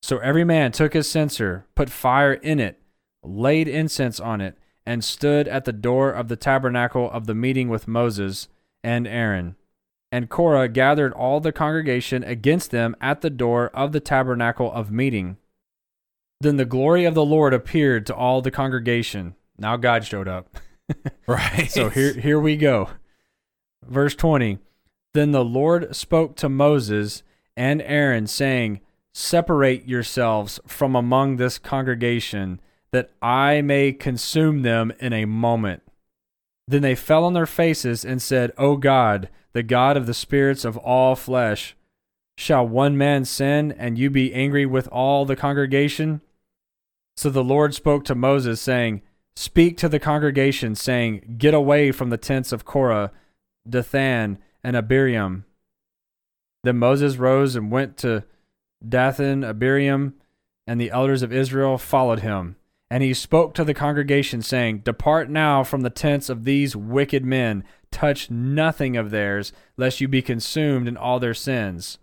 [0.00, 2.80] So every man took his censer, put fire in it,
[3.22, 4.56] laid incense on it,
[4.86, 8.48] and stood at the door of the tabernacle of the meeting with Moses
[8.84, 9.56] and Aaron.
[10.12, 14.92] And Korah gathered all the congregation against them at the door of the tabernacle of
[14.92, 15.36] meeting.
[16.40, 19.34] Then the glory of the Lord appeared to all the congregation.
[19.58, 20.56] Now God showed up.
[21.26, 21.70] right.
[21.70, 22.90] So here here we go.
[23.84, 24.58] Verse 20.
[25.14, 27.22] Then the Lord spoke to Moses
[27.56, 28.80] and Aaron, saying,
[29.14, 32.60] Separate yourselves from among this congregation,
[32.96, 35.82] that I may consume them in a moment.
[36.66, 40.64] Then they fell on their faces and said, O God, the God of the spirits
[40.64, 41.76] of all flesh,
[42.38, 46.22] shall one man sin, and you be angry with all the congregation?
[47.18, 49.02] So the Lord spoke to Moses, saying,
[49.34, 53.12] Speak to the congregation, saying, Get away from the tents of Korah,
[53.68, 55.44] Dathan, and Abiram.
[56.64, 58.24] Then Moses rose and went to
[58.88, 60.14] Dathan, Abiram,
[60.66, 62.56] and the elders of Israel followed him.
[62.90, 67.24] And he spoke to the congregation, saying, Depart now from the tents of these wicked
[67.24, 71.98] men, touch nothing of theirs, lest you be consumed in all their sins.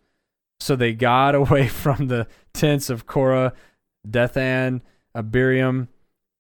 [0.60, 3.54] So they got away from the tents of Korah,
[4.10, 4.82] Dathan,
[5.16, 5.88] Abiram,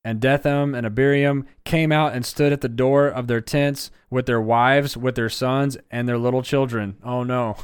[0.05, 4.25] and Dathan and Abiram came out and stood at the door of their tents with
[4.25, 6.97] their wives, with their sons, and their little children.
[7.03, 7.55] Oh no.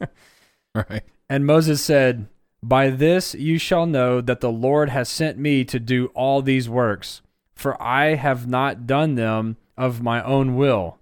[0.74, 1.02] right.
[1.28, 2.28] And Moses said,
[2.62, 6.68] By this you shall know that the Lord has sent me to do all these
[6.68, 7.22] works,
[7.54, 10.98] for I have not done them of my own will.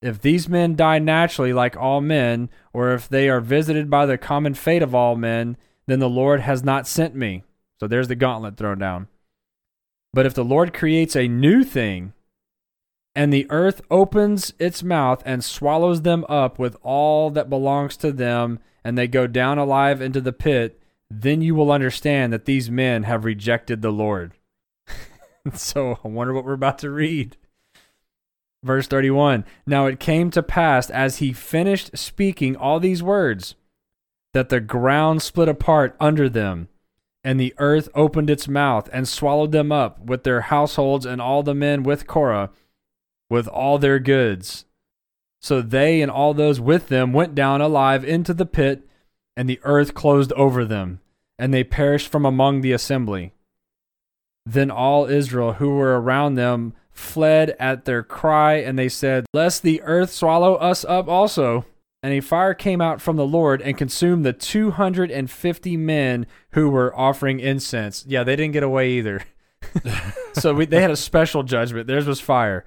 [0.00, 4.16] If these men die naturally like all men, or if they are visited by the
[4.16, 7.42] common fate of all men, then the Lord has not sent me.
[7.80, 9.08] So there's the gauntlet thrown down.
[10.14, 12.12] But if the Lord creates a new thing,
[13.18, 18.12] and the earth opens its mouth and swallows them up with all that belongs to
[18.12, 22.70] them, and they go down alive into the pit, then you will understand that these
[22.70, 24.34] men have rejected the Lord.
[25.52, 27.36] so I wonder what we're about to read.
[28.62, 33.56] Verse 31 Now it came to pass as he finished speaking all these words
[34.32, 36.68] that the ground split apart under them
[37.24, 41.42] And the earth opened its mouth and swallowed them up with their households and all
[41.42, 42.50] the men with Korah,
[43.30, 44.64] with all their goods.
[45.40, 48.82] So they and all those with them went down alive into the pit,
[49.36, 51.00] and the earth closed over them,
[51.38, 53.32] and they perished from among the assembly.
[54.44, 59.62] Then all Israel who were around them fled at their cry, and they said, Lest
[59.62, 61.64] the earth swallow us up also.
[62.02, 66.96] And a fire came out from the Lord and consumed the 250 men who were
[66.96, 68.04] offering incense.
[68.06, 69.24] Yeah, they didn't get away either.
[70.34, 71.88] so we, they had a special judgment.
[71.88, 72.64] Theirs was fire.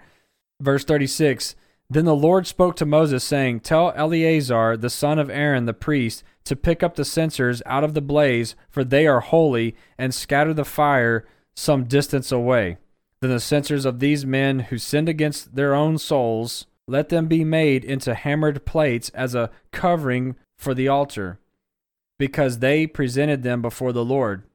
[0.62, 1.55] Verse 36
[1.89, 6.24] Then the Lord spoke to Moses, saying, Tell Eleazar, the son of Aaron, the priest,
[6.45, 10.53] to pick up the censers out of the blaze, for they are holy, and scatter
[10.53, 12.78] the fire some distance away.
[13.22, 17.43] Then the censers of these men who sinned against their own souls, let them be
[17.43, 21.39] made into hammered plates as a covering for the altar,
[22.20, 24.43] because they presented them before the Lord.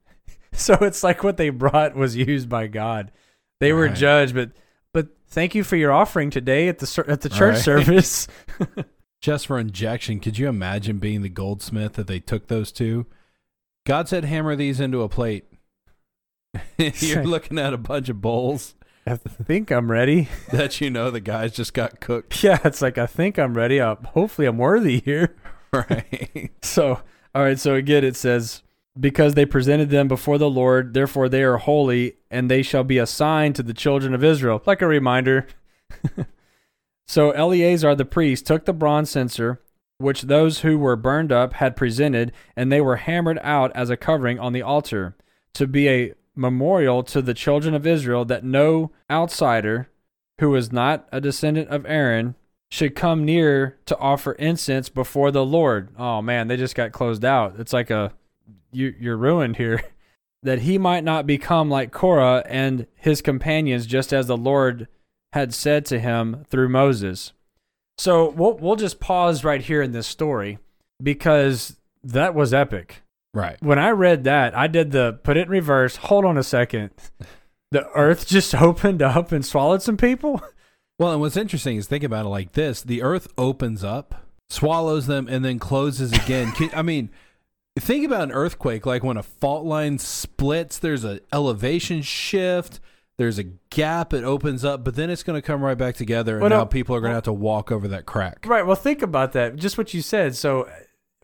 [0.52, 3.12] So it's like what they brought was used by God.
[3.60, 4.52] They were judged, but but
[5.28, 7.58] thank you for your offering today at the at the church Right.
[7.64, 8.28] service.
[9.22, 13.06] Just for injection, could you imagine being the goldsmith that they took those to?
[13.86, 15.44] God said, hammer these into a plate.
[16.78, 18.74] You're looking at a bunch of bowls
[19.06, 20.28] I think I'm ready.
[20.52, 22.42] that you know the guys just got cooked.
[22.42, 23.80] Yeah, it's like I think I'm ready.
[23.80, 25.34] Uh, hopefully, I'm worthy here.
[25.72, 26.50] Right.
[26.62, 27.00] So,
[27.34, 27.58] all right.
[27.58, 28.62] So again, it says,
[28.98, 32.98] "Because they presented them before the Lord, therefore they are holy, and they shall be
[32.98, 35.46] a sign to the children of Israel." Like a reminder.
[37.06, 39.60] so Eleazar the priest took the bronze censer,
[39.98, 43.96] which those who were burned up had presented, and they were hammered out as a
[43.96, 45.16] covering on the altar,
[45.54, 49.88] to be a memorial to the children of Israel that no outsider
[50.38, 52.34] who is not a descendant of Aaron
[52.70, 55.90] should come near to offer incense before the Lord.
[55.98, 57.58] Oh man, they just got closed out.
[57.58, 58.12] It's like a
[58.76, 59.82] you you're ruined here.
[60.42, 64.86] that he might not become like Korah and his companions, just as the Lord
[65.32, 67.32] had said to him through Moses.
[67.98, 70.58] So we'll we'll just pause right here in this story
[71.02, 73.02] because that was epic.
[73.34, 73.56] Right.
[73.60, 75.96] When I read that, I did the put it in reverse.
[75.96, 76.90] Hold on a second.
[77.72, 80.40] The earth just opened up and swallowed some people.
[80.98, 85.06] Well, and what's interesting is think about it like this: the Earth opens up, swallows
[85.06, 86.52] them, and then closes again.
[86.74, 87.10] I mean,
[87.78, 88.86] think about an earthquake.
[88.86, 92.80] Like when a fault line splits, there's an elevation shift.
[93.18, 94.12] There's a gap.
[94.12, 96.58] It opens up, but then it's going to come right back together, and Well, no-
[96.58, 98.44] now people are going to have to walk over that crack.
[98.46, 98.66] Right.
[98.66, 99.56] Well, think about that.
[99.56, 100.34] Just what you said.
[100.36, 100.68] So,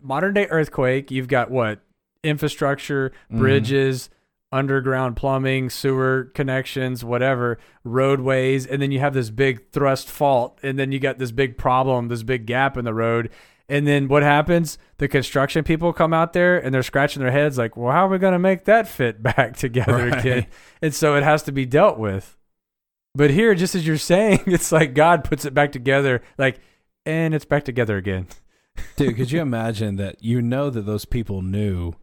[0.01, 1.81] modern day earthquake, you've got what?
[2.23, 3.37] Infrastructure, Mhm.
[3.37, 4.09] bridges,
[4.51, 8.65] underground plumbing, sewer connections, whatever, roadways.
[8.65, 10.57] And then you have this big thrust fault.
[10.63, 13.29] And then you got this big problem, this big gap in the road.
[13.69, 14.77] And then what happens?
[14.97, 18.09] The construction people come out there and they're scratching their heads like, well, how are
[18.09, 20.19] we going to make that fit back together Right.
[20.19, 20.47] again?
[20.81, 22.37] And so it has to be dealt with.
[23.15, 26.59] But here, just as you're saying, it's like God puts it back together, like,
[27.05, 28.27] and it's back together again.
[28.95, 30.23] Dude, could you imagine that?
[30.23, 31.93] You know that those people knew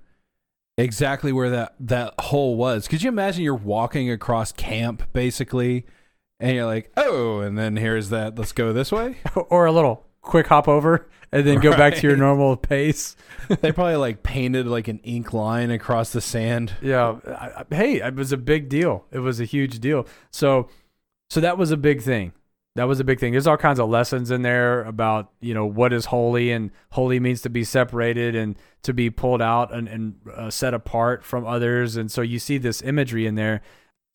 [0.78, 2.86] exactly where that that hole was.
[2.88, 5.84] Could you imagine you're walking across camp basically,
[6.38, 8.38] and you're like, oh, and then here's that.
[8.38, 9.16] Let's go this way.
[9.34, 13.16] or a little quick hop over and then go back to your normal pace.
[13.48, 16.74] they probably like painted like an ink line across the sand.
[16.82, 17.18] Yeah.
[17.26, 19.04] I, I- hey, it was a big deal.
[19.12, 20.06] It was a huge deal.
[20.30, 20.68] So,
[21.30, 22.32] so that was a big thing.
[22.76, 23.32] That was a big thing.
[23.32, 27.18] There's all kinds of lessons in there about you know what is holy and holy
[27.18, 31.44] means to be separated and to be pulled out and, and uh, set apart from
[31.46, 31.96] others.
[31.96, 33.60] And so you see this imagery in there.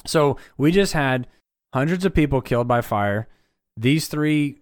[0.07, 1.27] So we just had
[1.73, 3.27] hundreds of people killed by fire.
[3.75, 4.61] These three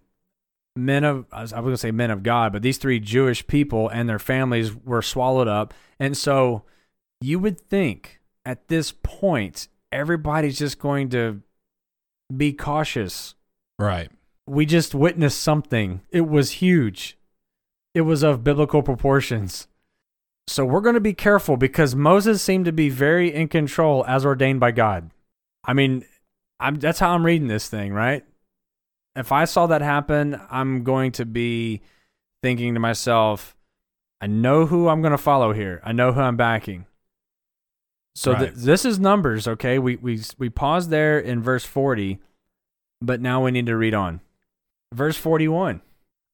[0.76, 3.88] men of I was going to say men of God, but these three Jewish people
[3.88, 5.74] and their families were swallowed up.
[5.98, 6.62] And so
[7.20, 11.42] you would think at this point everybody's just going to
[12.34, 13.34] be cautious.
[13.78, 14.10] Right.
[14.46, 16.02] We just witnessed something.
[16.10, 17.16] It was huge.
[17.94, 19.68] It was of biblical proportions.
[20.46, 24.26] So we're going to be careful because Moses seemed to be very in control as
[24.26, 25.10] ordained by God.
[25.64, 26.04] I mean,
[26.60, 28.24] I'm that's how I'm reading this thing, right?
[29.16, 31.82] If I saw that happen, I'm going to be
[32.42, 33.56] thinking to myself,
[34.20, 35.80] I know who I'm going to follow here.
[35.84, 36.86] I know who I'm backing.
[38.16, 39.78] So th- this is numbers, okay?
[39.78, 42.20] We we we paused there in verse 40,
[43.00, 44.20] but now we need to read on.
[44.92, 45.80] Verse 41.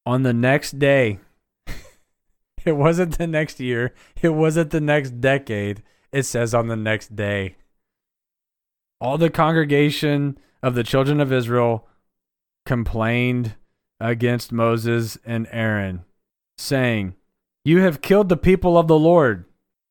[0.04, 1.20] On the next day,
[2.64, 5.82] it wasn't the next year, it wasn't the next decade.
[6.12, 7.56] It says on the next day.
[9.00, 11.86] All the congregation of the children of Israel
[12.66, 13.54] complained
[14.00, 16.04] against Moses and Aaron,
[16.58, 17.14] saying,
[17.64, 19.44] You have killed the people of the Lord.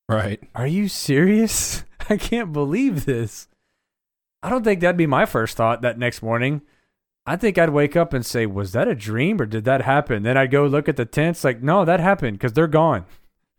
[0.08, 0.42] Right.
[0.56, 1.84] Are you serious?
[2.10, 3.48] I can't believe this.
[4.42, 6.62] I don't think that'd be my first thought that next morning.
[7.26, 10.24] I think I'd wake up and say, Was that a dream or did that happen?
[10.24, 13.06] Then I'd go look at the tents, like, No, that happened because they're gone.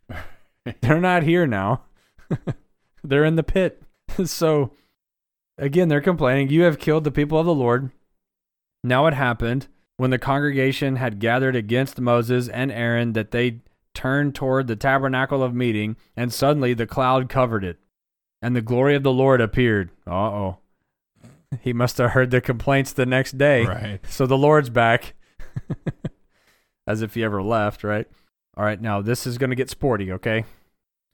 [0.81, 1.83] they're not here now.
[3.03, 3.81] they're in the pit.
[4.25, 4.71] so,
[5.57, 7.91] again, they're complaining, You have killed the people of the Lord.
[8.83, 9.67] Now it happened
[9.97, 13.59] when the congregation had gathered against Moses and Aaron that they
[13.93, 17.77] turned toward the tabernacle of meeting, and suddenly the cloud covered it,
[18.41, 19.91] and the glory of the Lord appeared.
[20.07, 20.57] Uh oh.
[21.59, 23.65] He must have heard the complaints the next day.
[23.65, 23.99] Right.
[24.07, 25.13] So the Lord's back.
[26.87, 28.07] As if he ever left, right?
[28.57, 30.45] All right, now this is going to get sporty, okay?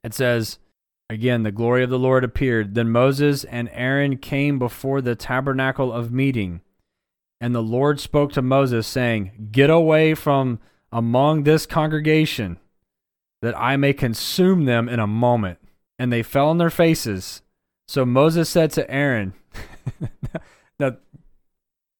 [0.02, 0.58] It says,
[1.10, 2.74] again, the glory of the Lord appeared.
[2.74, 6.62] Then Moses and Aaron came before the tabernacle of meeting.
[7.40, 10.58] And the Lord spoke to Moses, saying, Get away from
[10.90, 12.58] among this congregation,
[13.42, 15.58] that I may consume them in a moment.
[15.98, 17.42] And they fell on their faces.
[17.86, 19.34] So Moses said to Aaron,
[20.78, 20.96] Now,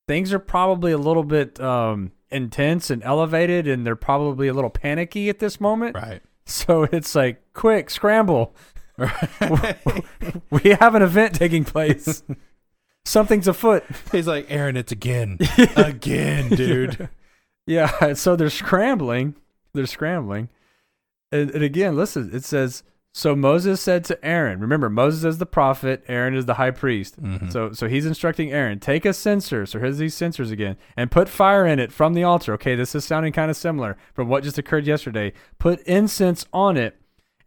[0.07, 4.71] things are probably a little bit um, intense and elevated, and they're probably a little
[4.71, 5.97] panicky at this moment.
[5.97, 6.23] Right.
[6.47, 8.55] So it's like, quick, scramble.
[8.99, 12.23] we have an event taking place.
[13.09, 13.85] Something's afoot.
[14.13, 15.39] He's like, Aaron, it's again.
[15.77, 17.09] again, dude.
[17.67, 19.35] Yeah, so they're scrambling.
[19.75, 20.49] They're scrambling.
[21.31, 22.83] And, and again, listen, it says,
[23.13, 27.23] So Moses said to Aaron, remember, Moses is the prophet, Aaron is the high priest.
[27.23, 27.53] Mhm.
[27.53, 29.67] So so he's instructing Aaron, take a censer.
[29.67, 32.55] So here's these censers again, and put fire in it from the altar.
[32.55, 35.35] Okay, this is sounding kind of similar from what just occurred yesterday.
[35.59, 36.97] Put incense on it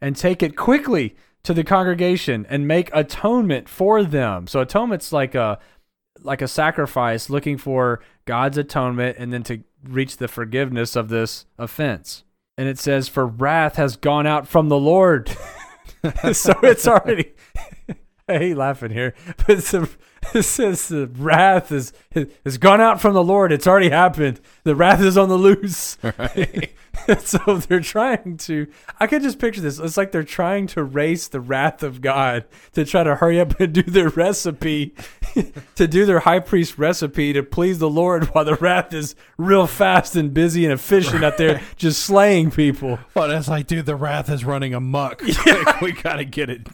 [0.00, 4.46] and take it quickly to the congregation and make atonement for them.
[4.46, 5.58] So atonement's like a
[6.20, 11.46] like a sacrifice looking for God's atonement and then to reach the forgiveness of this
[11.58, 12.24] offense.
[12.56, 15.28] And it says, For wrath has gone out from the Lord.
[16.32, 17.32] so it's already
[18.28, 19.88] I hate laughing here, but it's a,
[20.34, 21.92] it says the wrath is
[22.44, 23.52] has gone out from the Lord.
[23.52, 24.40] It's already happened.
[24.64, 25.98] The wrath is on the loose.
[26.02, 26.72] Right.
[27.18, 28.68] so they're trying to.
[29.00, 29.78] I could just picture this.
[29.78, 32.44] It's like they're trying to race the wrath of God
[32.74, 34.94] to try to hurry up and do their recipe,
[35.74, 39.66] to do their high priest recipe to please the Lord, while the wrath is real
[39.66, 42.98] fast and busy and efficient out there just slaying people.
[43.14, 45.22] Well, it's like, dude, the wrath is running amok.
[45.46, 46.68] Like, we gotta get it.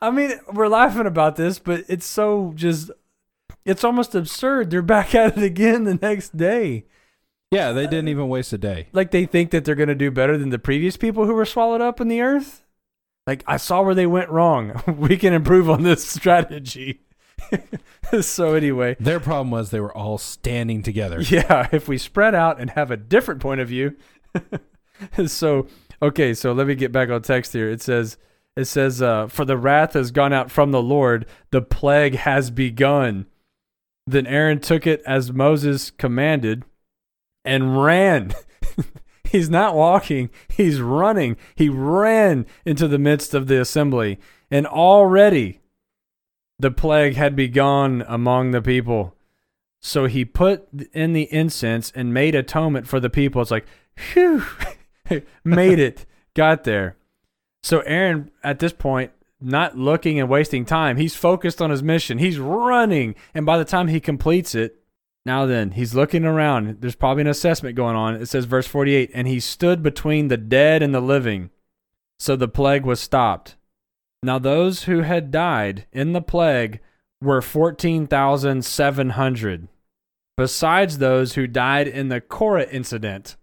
[0.00, 2.90] I mean, we're laughing about this, but it's so just.
[3.64, 4.70] It's almost absurd.
[4.70, 6.86] They're back at it again the next day.
[7.52, 8.88] Yeah, they didn't even waste a day.
[8.92, 11.44] Like they think that they're going to do better than the previous people who were
[11.44, 12.64] swallowed up in the earth.
[13.26, 14.82] Like I saw where they went wrong.
[14.98, 17.02] we can improve on this strategy.
[18.22, 21.20] so anyway, Their problem was they were all standing together.
[21.20, 23.96] yeah, if we spread out and have a different point of view.
[25.26, 25.66] so
[26.00, 27.68] okay, so let me get back on text here.
[27.68, 28.16] It says
[28.56, 32.50] it says uh, for the wrath has gone out from the Lord, the plague has
[32.50, 33.26] begun.
[34.06, 36.64] Then Aaron took it as Moses commanded
[37.44, 38.34] and ran.
[39.24, 41.36] he's not walking, he's running.
[41.54, 44.18] He ran into the midst of the assembly,
[44.50, 45.60] and already
[46.58, 49.14] the plague had begun among the people.
[49.80, 53.42] So he put in the incense and made atonement for the people.
[53.42, 53.66] It's like,
[54.12, 54.44] whew,
[55.44, 56.96] made it, got there.
[57.62, 62.18] So Aaron, at this point, not looking and wasting time, he's focused on his mission.
[62.18, 64.76] He's running, and by the time he completes it,
[65.24, 66.80] now then, he's looking around.
[66.80, 68.16] There's probably an assessment going on.
[68.16, 71.50] It says, verse 48, and he stood between the dead and the living.
[72.18, 73.56] So the plague was stopped.
[74.24, 76.80] Now, those who had died in the plague
[77.20, 79.68] were 14,700,
[80.36, 83.36] besides those who died in the Korah incident.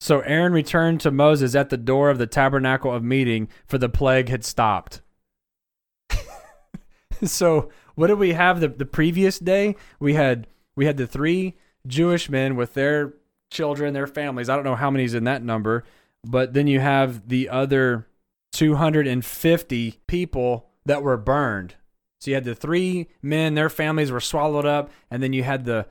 [0.00, 3.90] So Aaron returned to Moses at the door of the tabernacle of meeting, for the
[3.90, 5.02] plague had stopped.
[7.22, 9.76] so, what did we have the, the previous day?
[9.98, 11.56] We had we had the three
[11.86, 13.14] Jewish men with their
[13.50, 14.48] children, their families.
[14.48, 15.84] I don't know how many's in that number,
[16.24, 18.06] but then you have the other
[18.52, 21.74] 250 people that were burned.
[22.20, 25.64] So you had the three men, their families were swallowed up, and then you had
[25.64, 25.86] the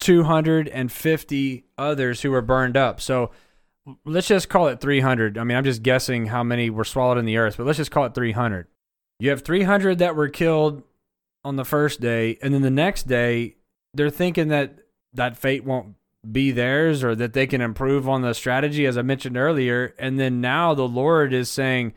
[0.00, 3.00] 250 others who were burned up.
[3.00, 3.30] So
[4.04, 5.38] let's just call it 300.
[5.38, 7.90] I mean, I'm just guessing how many were swallowed in the earth, but let's just
[7.90, 8.66] call it 300.
[9.18, 10.82] You have 300 that were killed
[11.44, 13.56] on the first day, and then the next day,
[13.94, 14.78] they're thinking that
[15.14, 15.94] that fate won't
[16.30, 19.94] be theirs or that they can improve on the strategy, as I mentioned earlier.
[19.98, 21.94] And then now the Lord is saying,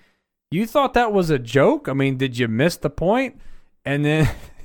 [0.52, 1.90] You thought that was a joke?
[1.90, 3.40] I mean, did you miss the point?
[3.84, 4.30] And then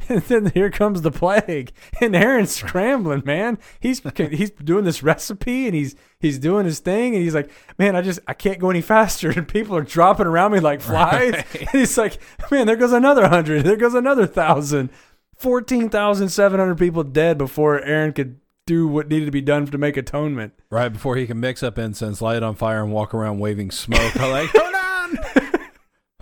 [0.08, 1.70] And then here comes the plague,
[2.00, 3.58] and Aaron's scrambling, man.
[3.78, 7.94] He's he's doing this recipe, and he's he's doing his thing, and he's like, man,
[7.94, 11.34] I just I can't go any faster, and people are dropping around me like flies.
[11.34, 11.60] Right.
[11.60, 12.18] And he's like,
[12.50, 14.88] man, there goes another hundred, there goes another thousand.
[15.36, 20.52] 14,700 people dead before Aaron could do what needed to be done to make atonement.
[20.70, 23.70] Right before he can mix up incense, light it on fire, and walk around waving
[23.70, 24.18] smoke.
[24.18, 25.60] I'm like, hold on,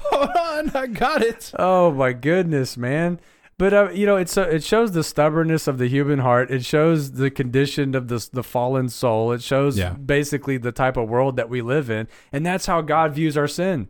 [0.00, 1.52] hold on, I got it.
[1.58, 3.20] Oh my goodness, man!
[3.58, 6.50] But uh, you know, it's uh, it shows the stubbornness of the human heart.
[6.50, 9.32] It shows the condition of the the fallen soul.
[9.32, 9.94] It shows Yeah.
[9.94, 13.48] basically the type of world that we live in, and that's how God views our
[13.48, 13.88] sin.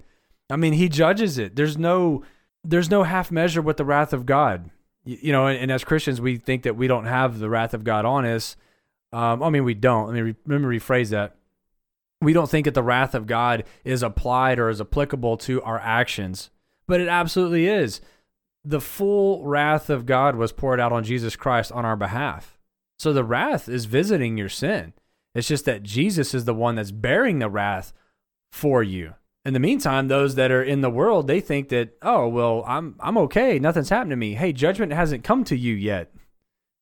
[0.49, 1.57] I mean, He judges it.
[1.57, 2.23] There's no
[2.63, 4.71] there's no half measure with the wrath of God.
[5.05, 7.75] You, you know, and, and as Christians, we think that we don't have the wrath
[7.75, 8.57] of God on us.
[9.13, 10.07] Um, I mean, we don't.
[10.07, 11.35] Let me re- let me rephrase that.
[12.21, 15.79] We don't think that the wrath of God is applied or is applicable to our
[15.81, 16.51] actions,
[16.87, 18.01] but it absolutely is.
[18.69, 22.59] The full wrath of God was poured out on Jesus Christ on our behalf.
[22.99, 24.93] So the wrath is visiting your sin.
[25.37, 27.93] It's just that Jesus is the one that's bearing the wrath
[28.51, 29.15] for you.
[29.45, 32.97] In the meantime, those that are in the world, they think that, oh, well, I'm
[32.99, 33.61] I'm okay.
[33.61, 34.35] Nothing's happened to me.
[34.35, 36.13] Hey, judgment hasn't come to you yet.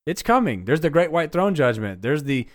[0.06, 0.64] It's coming.
[0.64, 2.00] There's the great white throne judgment.
[2.00, 2.46] There's the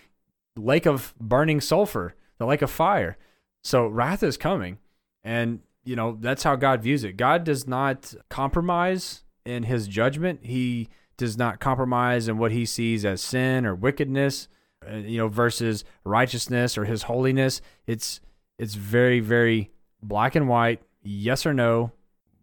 [0.56, 3.18] lake of burning sulfur, the lake of fire.
[3.64, 4.80] So wrath is coming.
[5.24, 7.18] And, you know, that's how God views it.
[7.18, 10.42] God does not compromise in his judgment.
[10.44, 14.48] He does not compromise in what he sees as sin or wickedness,
[14.90, 17.62] uh, you know, versus righteousness or his holiness.
[17.88, 18.22] It's
[18.58, 21.92] it's very very black and white, yes or no,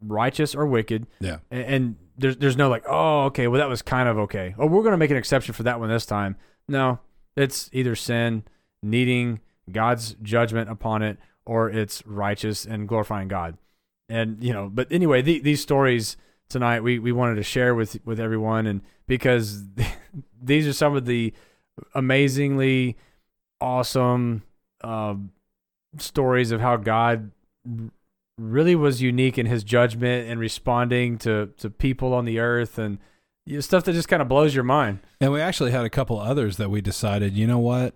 [0.03, 1.07] righteous or wicked.
[1.21, 1.39] Yeah.
[1.51, 4.55] And, and there's there's no like, oh, okay, well that was kind of okay.
[4.59, 6.37] Oh, we're gonna make an exception for that one this time.
[6.69, 7.01] No,
[7.37, 8.45] it's either sin,
[8.83, 9.41] needing
[9.71, 13.57] God's judgment upon it, or it's righteous and glorifying God.
[14.09, 16.17] And you know, but anyway, the, these stories
[16.49, 19.65] tonight we we wanted to share with with everyone, and because
[20.43, 21.33] these are some of the
[21.95, 22.97] amazingly
[23.61, 24.43] awesome
[24.83, 25.15] uh,
[25.99, 27.31] stories of how God
[28.39, 32.99] really was unique in his judgment and responding to to people on the earth and
[33.47, 34.99] you know, stuff that just kind of blows your mind.
[35.21, 37.95] And we actually had a couple others that we decided, you know what?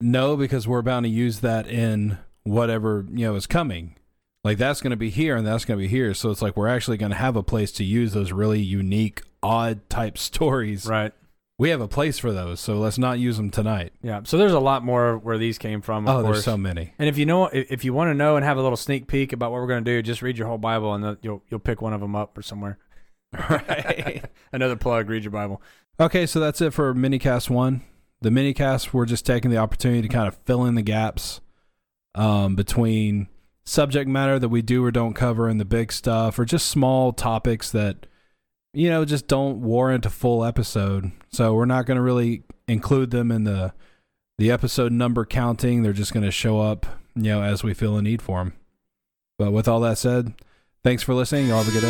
[0.00, 2.18] No, because we're bound to use that in
[2.50, 3.96] whatever, you know, is coming.
[4.42, 6.14] Like that's going to be here and that's going to be here.
[6.14, 9.22] So it's like we're actually going to have a place to use those really unique,
[9.42, 10.86] odd type stories.
[10.86, 11.12] Right.
[11.58, 12.58] We have a place for those.
[12.58, 13.92] So let's not use them tonight.
[14.02, 14.22] Yeah.
[14.24, 16.08] So there's a lot more where these came from.
[16.08, 16.36] Of oh, course.
[16.36, 16.94] there's so many.
[16.98, 19.34] And if you know, if you want to know and have a little sneak peek
[19.34, 21.82] about what we're going to do, just read your whole Bible and you'll you'll pick
[21.82, 22.78] one of them up or somewhere.
[23.48, 24.24] Right.
[24.52, 25.62] Another plug: read your Bible.
[26.00, 27.82] Okay, so that's it for minicast one.
[28.22, 31.40] The minicast, we're just taking the opportunity to kind of fill in the gaps
[32.14, 33.28] um, between
[33.64, 37.12] subject matter that we do or don't cover and the big stuff, or just small
[37.12, 38.06] topics that
[38.72, 41.12] you know just don't warrant a full episode.
[41.30, 43.72] So we're not going to really include them in the
[44.38, 45.82] the episode number counting.
[45.82, 48.54] They're just going to show up, you know, as we feel a need for them.
[49.38, 50.34] But with all that said,
[50.82, 51.48] thanks for listening.
[51.48, 51.82] Y'all have a good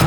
[0.00, 0.05] day.